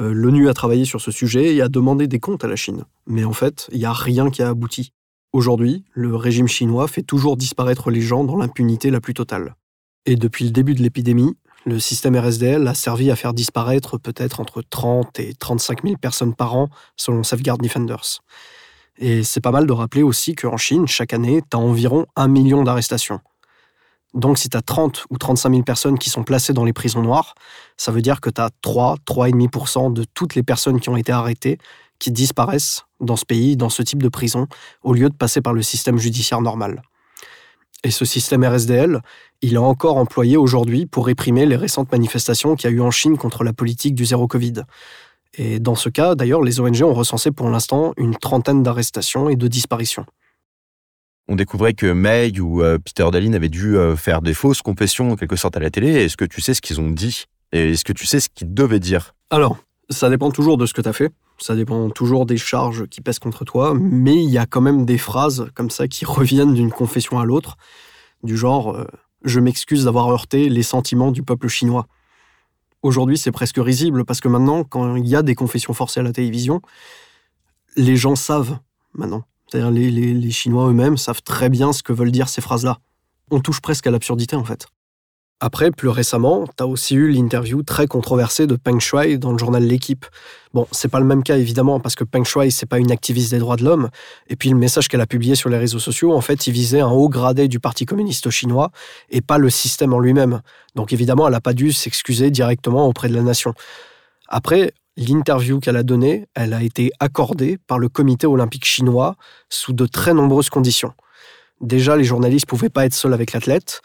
Euh, 0.00 0.12
L'ONU 0.12 0.48
a 0.48 0.52
travaillé 0.52 0.84
sur 0.84 1.00
ce 1.00 1.12
sujet 1.12 1.54
et 1.54 1.62
a 1.62 1.68
demandé 1.68 2.08
des 2.08 2.18
comptes 2.18 2.42
à 2.42 2.48
la 2.48 2.56
Chine. 2.56 2.82
Mais 3.06 3.22
en 3.22 3.32
fait, 3.32 3.68
il 3.70 3.78
n'y 3.78 3.84
a 3.84 3.92
rien 3.92 4.30
qui 4.30 4.42
a 4.42 4.48
abouti. 4.48 4.92
Aujourd'hui, 5.32 5.84
le 5.92 6.16
régime 6.16 6.48
chinois 6.48 6.88
fait 6.88 7.02
toujours 7.02 7.36
disparaître 7.36 7.92
les 7.92 8.00
gens 8.00 8.24
dans 8.24 8.36
l'impunité 8.36 8.90
la 8.90 9.00
plus 9.00 9.14
totale. 9.14 9.54
Et 10.06 10.16
depuis 10.16 10.44
le 10.44 10.50
début 10.50 10.74
de 10.74 10.82
l'épidémie, 10.82 11.36
Le 11.66 11.78
système 11.78 12.16
RSDL 12.16 12.66
a 12.66 12.72
servi 12.72 13.10
à 13.10 13.16
faire 13.16 13.34
disparaître 13.34 13.98
peut-être 13.98 14.40
entre 14.40 14.62
30 14.62 15.20
et 15.20 15.34
35 15.34 15.82
000 15.82 15.96
personnes 15.98 16.34
par 16.34 16.56
an, 16.56 16.70
selon 16.96 17.22
Safeguard 17.22 17.58
Defenders. 17.58 18.22
Et 19.00 19.24
c'est 19.24 19.40
pas 19.40 19.50
mal 19.50 19.66
de 19.66 19.72
rappeler 19.72 20.02
aussi 20.02 20.34
qu'en 20.34 20.58
Chine, 20.58 20.86
chaque 20.86 21.14
année, 21.14 21.40
tu 21.50 21.56
as 21.56 21.60
environ 21.60 22.06
un 22.16 22.28
million 22.28 22.62
d'arrestations. 22.62 23.20
Donc 24.12 24.38
si 24.38 24.48
tu 24.48 24.56
as 24.56 24.62
30 24.62 25.06
ou 25.08 25.18
35 25.18 25.50
000 25.50 25.62
personnes 25.62 25.98
qui 25.98 26.10
sont 26.10 26.22
placées 26.22 26.52
dans 26.52 26.64
les 26.64 26.72
prisons 26.72 27.00
noires, 27.00 27.34
ça 27.76 27.92
veut 27.92 28.02
dire 28.02 28.20
que 28.20 28.28
tu 28.28 28.40
as 28.40 28.50
3, 28.60 28.96
3,5% 29.06 29.92
de 29.92 30.04
toutes 30.04 30.34
les 30.34 30.42
personnes 30.42 30.80
qui 30.80 30.90
ont 30.90 30.96
été 30.96 31.12
arrêtées 31.12 31.58
qui 31.98 32.10
disparaissent 32.10 32.84
dans 33.00 33.16
ce 33.16 33.24
pays, 33.24 33.56
dans 33.56 33.68
ce 33.68 33.82
type 33.82 34.02
de 34.02 34.08
prison, 34.08 34.48
au 34.82 34.94
lieu 34.94 35.08
de 35.08 35.14
passer 35.14 35.40
par 35.40 35.52
le 35.52 35.62
système 35.62 35.98
judiciaire 35.98 36.40
normal. 36.40 36.82
Et 37.84 37.90
ce 37.90 38.04
système 38.04 38.44
RSDL, 38.44 39.00
il 39.42 39.54
est 39.54 39.58
encore 39.58 39.96
employé 39.96 40.36
aujourd'hui 40.36 40.86
pour 40.86 41.06
réprimer 41.06 41.46
les 41.46 41.56
récentes 41.56 41.92
manifestations 41.92 42.56
qu'il 42.56 42.70
y 42.70 42.72
a 42.72 42.76
eu 42.76 42.80
en 42.80 42.90
Chine 42.90 43.16
contre 43.16 43.44
la 43.44 43.52
politique 43.52 43.94
du 43.94 44.04
zéro 44.04 44.26
Covid. 44.26 44.64
Et 45.34 45.60
dans 45.60 45.74
ce 45.74 45.88
cas, 45.88 46.14
d'ailleurs, 46.14 46.42
les 46.42 46.60
ONG 46.60 46.82
ont 46.82 46.94
recensé 46.94 47.30
pour 47.30 47.48
l'instant 47.48 47.92
une 47.96 48.16
trentaine 48.16 48.62
d'arrestations 48.62 49.28
et 49.28 49.36
de 49.36 49.48
disparitions. 49.48 50.06
On 51.28 51.36
découvrait 51.36 51.74
que 51.74 51.86
May 51.86 52.40
ou 52.40 52.62
euh, 52.62 52.78
Peter 52.78 53.06
Dallin 53.12 53.34
avaient 53.34 53.48
dû 53.48 53.76
euh, 53.76 53.94
faire 53.94 54.20
des 54.20 54.34
fausses 54.34 54.62
confessions 54.62 55.12
en 55.12 55.16
quelque 55.16 55.36
sorte 55.36 55.56
à 55.56 55.60
la 55.60 55.70
télé. 55.70 55.92
Est-ce 55.92 56.16
que 56.16 56.24
tu 56.24 56.40
sais 56.40 56.54
ce 56.54 56.60
qu'ils 56.60 56.80
ont 56.80 56.90
dit? 56.90 57.26
Et 57.52 57.70
est-ce 57.70 57.84
que 57.84 57.92
tu 57.92 58.04
sais 58.04 58.18
ce 58.18 58.28
qu'ils 58.28 58.52
devaient 58.52 58.80
dire? 58.80 59.14
Alors, 59.30 59.56
ça 59.90 60.10
dépend 60.10 60.32
toujours 60.32 60.56
de 60.56 60.66
ce 60.66 60.74
que 60.74 60.82
tu 60.82 60.88
as 60.88 60.92
fait. 60.92 61.12
Ça 61.38 61.54
dépend 61.54 61.88
toujours 61.90 62.26
des 62.26 62.36
charges 62.36 62.86
qui 62.86 63.00
pèsent 63.00 63.20
contre 63.20 63.44
toi. 63.44 63.74
Mais 63.78 64.16
il 64.16 64.28
y 64.28 64.38
a 64.38 64.46
quand 64.46 64.60
même 64.60 64.84
des 64.84 64.98
phrases 64.98 65.46
comme 65.54 65.70
ça 65.70 65.86
qui 65.86 66.04
reviennent 66.04 66.54
d'une 66.54 66.72
confession 66.72 67.20
à 67.20 67.24
l'autre. 67.24 67.56
Du 68.24 68.36
genre 68.36 68.74
euh, 68.74 68.84
Je 69.24 69.38
m'excuse 69.38 69.84
d'avoir 69.84 70.08
heurté 70.08 70.48
les 70.48 70.64
sentiments 70.64 71.12
du 71.12 71.22
peuple 71.22 71.46
chinois. 71.46 71.86
Aujourd'hui, 72.82 73.18
c'est 73.18 73.32
presque 73.32 73.58
risible 73.58 74.04
parce 74.04 74.20
que 74.20 74.28
maintenant, 74.28 74.64
quand 74.64 74.96
il 74.96 75.06
y 75.06 75.14
a 75.14 75.22
des 75.22 75.34
confessions 75.34 75.74
forcées 75.74 76.00
à 76.00 76.02
la 76.02 76.12
télévision, 76.12 76.62
les 77.76 77.96
gens 77.96 78.16
savent 78.16 78.58
maintenant. 78.94 79.24
C'est-à-dire 79.46 79.70
les, 79.70 79.90
les 79.90 80.30
Chinois 80.30 80.68
eux-mêmes 80.68 80.96
savent 80.96 81.22
très 81.22 81.48
bien 81.48 81.72
ce 81.72 81.82
que 81.82 81.92
veulent 81.92 82.12
dire 82.12 82.28
ces 82.28 82.40
phrases-là. 82.40 82.78
On 83.30 83.40
touche 83.40 83.60
presque 83.60 83.86
à 83.86 83.90
l'absurdité 83.90 84.36
en 84.36 84.44
fait. 84.44 84.66
Après, 85.42 85.70
plus 85.70 85.88
récemment, 85.88 86.44
tu 86.58 86.62
as 86.62 86.66
aussi 86.66 86.94
eu 86.94 87.10
l'interview 87.10 87.62
très 87.62 87.86
controversée 87.86 88.46
de 88.46 88.56
Peng 88.56 88.78
Shuai 88.78 89.16
dans 89.16 89.32
le 89.32 89.38
journal 89.38 89.62
L'équipe. 89.62 90.04
Bon, 90.52 90.66
c'est 90.70 90.88
pas 90.88 91.00
le 91.00 91.06
même 91.06 91.22
cas 91.22 91.38
évidemment 91.38 91.80
parce 91.80 91.94
que 91.94 92.04
Peng 92.04 92.24
Shuai 92.24 92.50
c'est 92.50 92.66
pas 92.66 92.78
une 92.78 92.92
activiste 92.92 93.30
des 93.30 93.38
droits 93.38 93.56
de 93.56 93.64
l'homme 93.64 93.88
et 94.28 94.36
puis 94.36 94.50
le 94.50 94.56
message 94.56 94.88
qu'elle 94.88 95.00
a 95.00 95.06
publié 95.06 95.34
sur 95.36 95.48
les 95.48 95.56
réseaux 95.56 95.78
sociaux, 95.78 96.12
en 96.12 96.20
fait, 96.20 96.46
il 96.46 96.52
visait 96.52 96.80
un 96.80 96.90
haut 96.90 97.08
gradé 97.08 97.48
du 97.48 97.58
Parti 97.58 97.86
communiste 97.86 98.28
chinois 98.28 98.70
et 99.08 99.22
pas 99.22 99.38
le 99.38 99.48
système 99.48 99.94
en 99.94 99.98
lui-même. 99.98 100.42
Donc 100.74 100.92
évidemment, 100.92 101.26
elle 101.26 101.32
n'a 101.32 101.40
pas 101.40 101.54
dû 101.54 101.72
s'excuser 101.72 102.30
directement 102.30 102.86
auprès 102.86 103.08
de 103.08 103.14
la 103.14 103.22
nation. 103.22 103.54
Après, 104.28 104.74
l'interview 104.98 105.58
qu'elle 105.58 105.76
a 105.76 105.82
donnée, 105.82 106.26
elle 106.34 106.52
a 106.52 106.62
été 106.62 106.90
accordée 107.00 107.56
par 107.66 107.78
le 107.78 107.88
comité 107.88 108.26
olympique 108.26 108.66
chinois 108.66 109.16
sous 109.48 109.72
de 109.72 109.86
très 109.86 110.12
nombreuses 110.12 110.50
conditions. 110.50 110.92
Déjà, 111.60 111.96
les 111.96 112.04
journalistes 112.04 112.46
pouvaient 112.46 112.70
pas 112.70 112.86
être 112.86 112.94
seuls 112.94 113.12
avec 113.12 113.32
l'athlète. 113.32 113.82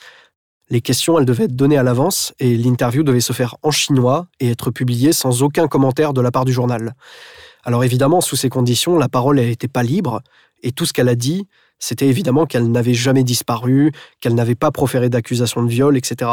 Les 0.69 0.81
questions, 0.81 1.19
elles 1.19 1.25
devaient 1.25 1.45
être 1.45 1.55
données 1.55 1.77
à 1.77 1.83
l'avance 1.83 2.33
et 2.39 2.57
l'interview 2.57 3.03
devait 3.03 3.19
se 3.21 3.33
faire 3.33 3.55
en 3.61 3.71
chinois 3.71 4.27
et 4.39 4.49
être 4.49 4.71
publiée 4.71 5.13
sans 5.13 5.43
aucun 5.43 5.67
commentaire 5.67 6.13
de 6.13 6.21
la 6.21 6.31
part 6.31 6.45
du 6.45 6.53
journal. 6.53 6.95
Alors 7.63 7.83
évidemment, 7.83 8.21
sous 8.21 8.35
ces 8.35 8.49
conditions, 8.49 8.97
la 8.97 9.09
parole 9.09 9.37
n'était 9.37 9.67
pas 9.67 9.83
libre 9.83 10.21
et 10.63 10.71
tout 10.71 10.85
ce 10.85 10.93
qu'elle 10.93 11.09
a 11.09 11.15
dit, 11.15 11.47
c'était 11.77 12.07
évidemment 12.07 12.45
qu'elle 12.45 12.71
n'avait 12.71 12.93
jamais 12.93 13.23
disparu, 13.23 13.91
qu'elle 14.21 14.33
n'avait 14.33 14.55
pas 14.55 14.71
proféré 14.71 15.09
d'accusation 15.09 15.61
de 15.61 15.69
viol, 15.69 15.97
etc. 15.97 16.31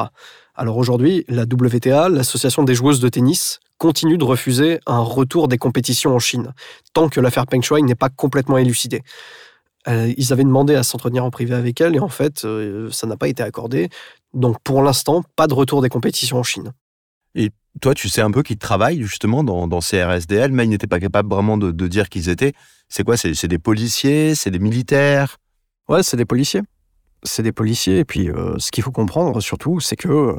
Alors 0.54 0.76
aujourd'hui, 0.76 1.24
la 1.28 1.42
WTA, 1.42 2.08
l'association 2.08 2.62
des 2.62 2.74
joueuses 2.74 3.00
de 3.00 3.08
tennis, 3.08 3.60
continue 3.78 4.16
de 4.16 4.24
refuser 4.24 4.78
un 4.86 5.00
retour 5.00 5.48
des 5.48 5.58
compétitions 5.58 6.14
en 6.14 6.18
Chine, 6.18 6.54
tant 6.94 7.08
que 7.08 7.20
l'affaire 7.20 7.46
Peng 7.46 7.62
Shuai 7.62 7.82
n'est 7.82 7.94
pas 7.94 8.08
complètement 8.08 8.56
élucidée. 8.56 9.02
Euh, 9.88 10.12
ils 10.16 10.32
avaient 10.32 10.44
demandé 10.44 10.76
à 10.76 10.84
s'entretenir 10.84 11.24
en 11.24 11.30
privé 11.30 11.54
avec 11.54 11.80
elle 11.80 11.96
et 11.96 12.00
en 12.00 12.08
fait, 12.08 12.44
euh, 12.44 12.88
ça 12.92 13.08
n'a 13.08 13.16
pas 13.16 13.26
été 13.26 13.42
accordé. 13.42 13.88
Donc 14.34 14.56
pour 14.62 14.82
l'instant, 14.82 15.22
pas 15.36 15.46
de 15.46 15.54
retour 15.54 15.82
des 15.82 15.88
compétitions 15.88 16.38
en 16.38 16.42
Chine. 16.42 16.72
Et 17.34 17.50
toi, 17.80 17.94
tu 17.94 18.08
sais 18.08 18.20
un 18.20 18.30
peu 18.30 18.42
qu'ils 18.42 18.58
travaillent 18.58 19.02
justement 19.02 19.44
dans, 19.44 19.66
dans 19.66 19.80
ces 19.80 20.02
RSDL, 20.02 20.52
mais 20.52 20.64
ils 20.64 20.70
n'étaient 20.70 20.86
pas 20.86 21.00
capables 21.00 21.28
vraiment 21.28 21.56
de, 21.56 21.88
dire 21.88 22.08
qu'ils 22.08 22.28
étaient. 22.28 22.52
C'est 22.88 23.04
quoi 23.04 23.16
C'est 23.16 23.48
des 23.48 23.58
policiers 23.58 24.34
C'est 24.34 24.50
des 24.50 24.58
militaires? 24.58 25.38
Ouais, 25.88 26.02
c'est 26.02 26.16
des 26.16 26.24
policiers. 26.24 26.62
C'est 27.22 27.42
des 27.42 27.52
policiers. 27.52 28.00
Et 28.00 28.04
puis, 28.04 28.30
euh, 28.30 28.54
ce 28.58 28.70
qu'il 28.70 28.84
faut 28.84 28.90
comprendre 28.90 29.40
surtout, 29.40 29.80
c'est 29.80 29.96
que 29.96 30.36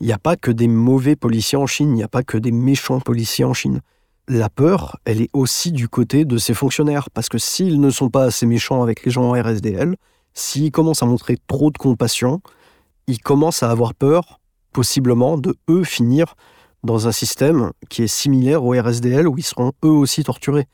il 0.00 0.06
n'y 0.06 0.12
a 0.12 0.18
pas 0.18 0.36
que 0.36 0.50
des 0.50 0.66
mauvais 0.66 1.14
policiers 1.14 1.56
en 1.56 1.66
Chine, 1.66 1.90
il 1.90 1.94
n'y 1.94 2.02
a 2.02 2.08
pas 2.08 2.24
que 2.24 2.36
des 2.36 2.50
méchants 2.50 2.98
policiers 2.98 3.44
en 3.44 3.54
Chine. 3.54 3.80
La 4.26 4.48
peur, 4.48 4.98
elle 5.04 5.22
est 5.22 5.30
aussi 5.32 5.70
du 5.70 5.88
côté 5.88 6.24
de 6.24 6.38
ces 6.38 6.54
fonctionnaires, 6.54 7.08
parce 7.10 7.28
que 7.28 7.38
s'ils 7.38 7.80
ne 7.80 7.88
sont 7.88 8.10
pas 8.10 8.24
assez 8.24 8.44
méchants 8.44 8.82
avec 8.82 9.04
les 9.04 9.12
gens 9.12 9.30
en 9.30 9.40
RSDL, 9.40 9.96
s'ils 10.34 10.72
commencent 10.72 11.04
à 11.04 11.06
montrer 11.06 11.36
trop 11.46 11.70
de 11.70 11.78
compassion, 11.78 12.40
ils 13.12 13.20
commencent 13.20 13.62
à 13.62 13.70
avoir 13.70 13.94
peur, 13.94 14.40
possiblement, 14.72 15.36
de 15.36 15.54
eux 15.68 15.84
finir 15.84 16.34
dans 16.82 17.08
un 17.08 17.12
système 17.12 17.72
qui 17.90 18.02
est 18.02 18.06
similaire 18.06 18.64
au 18.64 18.70
RSDL 18.70 19.28
où 19.28 19.36
ils 19.36 19.44
seront 19.44 19.72
eux 19.84 19.90
aussi 19.90 20.24
torturés. 20.24 20.66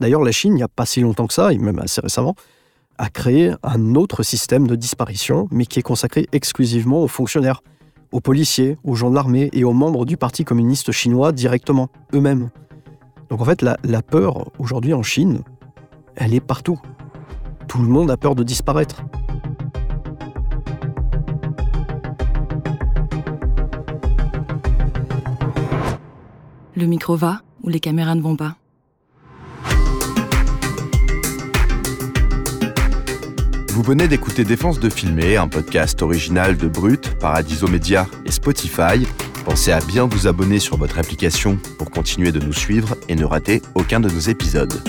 D'ailleurs, 0.00 0.24
la 0.24 0.32
Chine, 0.32 0.54
il 0.54 0.56
n'y 0.56 0.62
a 0.62 0.68
pas 0.68 0.86
si 0.86 1.02
longtemps 1.02 1.26
que 1.26 1.34
ça, 1.34 1.52
et 1.52 1.58
même 1.58 1.78
assez 1.78 2.00
récemment, 2.00 2.34
a 2.96 3.10
créé 3.10 3.52
un 3.62 3.94
autre 3.94 4.22
système 4.22 4.66
de 4.66 4.74
disparition, 4.74 5.48
mais 5.50 5.66
qui 5.66 5.80
est 5.80 5.82
consacré 5.82 6.26
exclusivement 6.32 7.02
aux 7.02 7.08
fonctionnaires, 7.08 7.62
aux 8.10 8.20
policiers, 8.20 8.78
aux 8.84 8.94
gens 8.94 9.10
de 9.10 9.14
l'armée 9.14 9.50
et 9.52 9.62
aux 9.62 9.74
membres 9.74 10.06
du 10.06 10.16
Parti 10.16 10.44
communiste 10.44 10.92
chinois 10.92 11.32
directement, 11.32 11.88
eux-mêmes. 12.14 12.48
Donc 13.28 13.42
en 13.42 13.44
fait, 13.44 13.60
la, 13.60 13.76
la 13.84 14.00
peur 14.00 14.50
aujourd'hui 14.58 14.94
en 14.94 15.02
Chine, 15.02 15.42
elle 16.16 16.32
est 16.32 16.40
partout. 16.40 16.80
Tout 17.68 17.82
le 17.82 17.88
monde 17.88 18.10
a 18.10 18.16
peur 18.16 18.34
de 18.34 18.42
disparaître. 18.42 19.02
Le 26.74 26.86
micro 26.86 27.16
va 27.16 27.42
ou 27.62 27.68
les 27.68 27.80
caméras 27.80 28.14
ne 28.14 28.22
vont 28.22 28.36
pas 28.36 28.56
Vous 33.68 33.82
venez 33.82 34.08
d'écouter 34.08 34.44
Défense 34.44 34.80
de 34.80 34.88
filmer, 34.88 35.36
un 35.36 35.48
podcast 35.48 36.02
original 36.02 36.56
de 36.56 36.68
Brut, 36.68 37.18
Paradiso 37.18 37.68
Media 37.68 38.06
et 38.24 38.30
Spotify. 38.30 39.06
Pensez 39.44 39.72
à 39.72 39.80
bien 39.80 40.06
vous 40.06 40.26
abonner 40.26 40.58
sur 40.58 40.76
votre 40.76 40.98
application 40.98 41.58
pour 41.78 41.90
continuer 41.90 42.32
de 42.32 42.40
nous 42.40 42.52
suivre 42.52 42.96
et 43.08 43.16
ne 43.16 43.24
rater 43.24 43.60
aucun 43.74 44.00
de 44.00 44.08
nos 44.08 44.20
épisodes. 44.20 44.82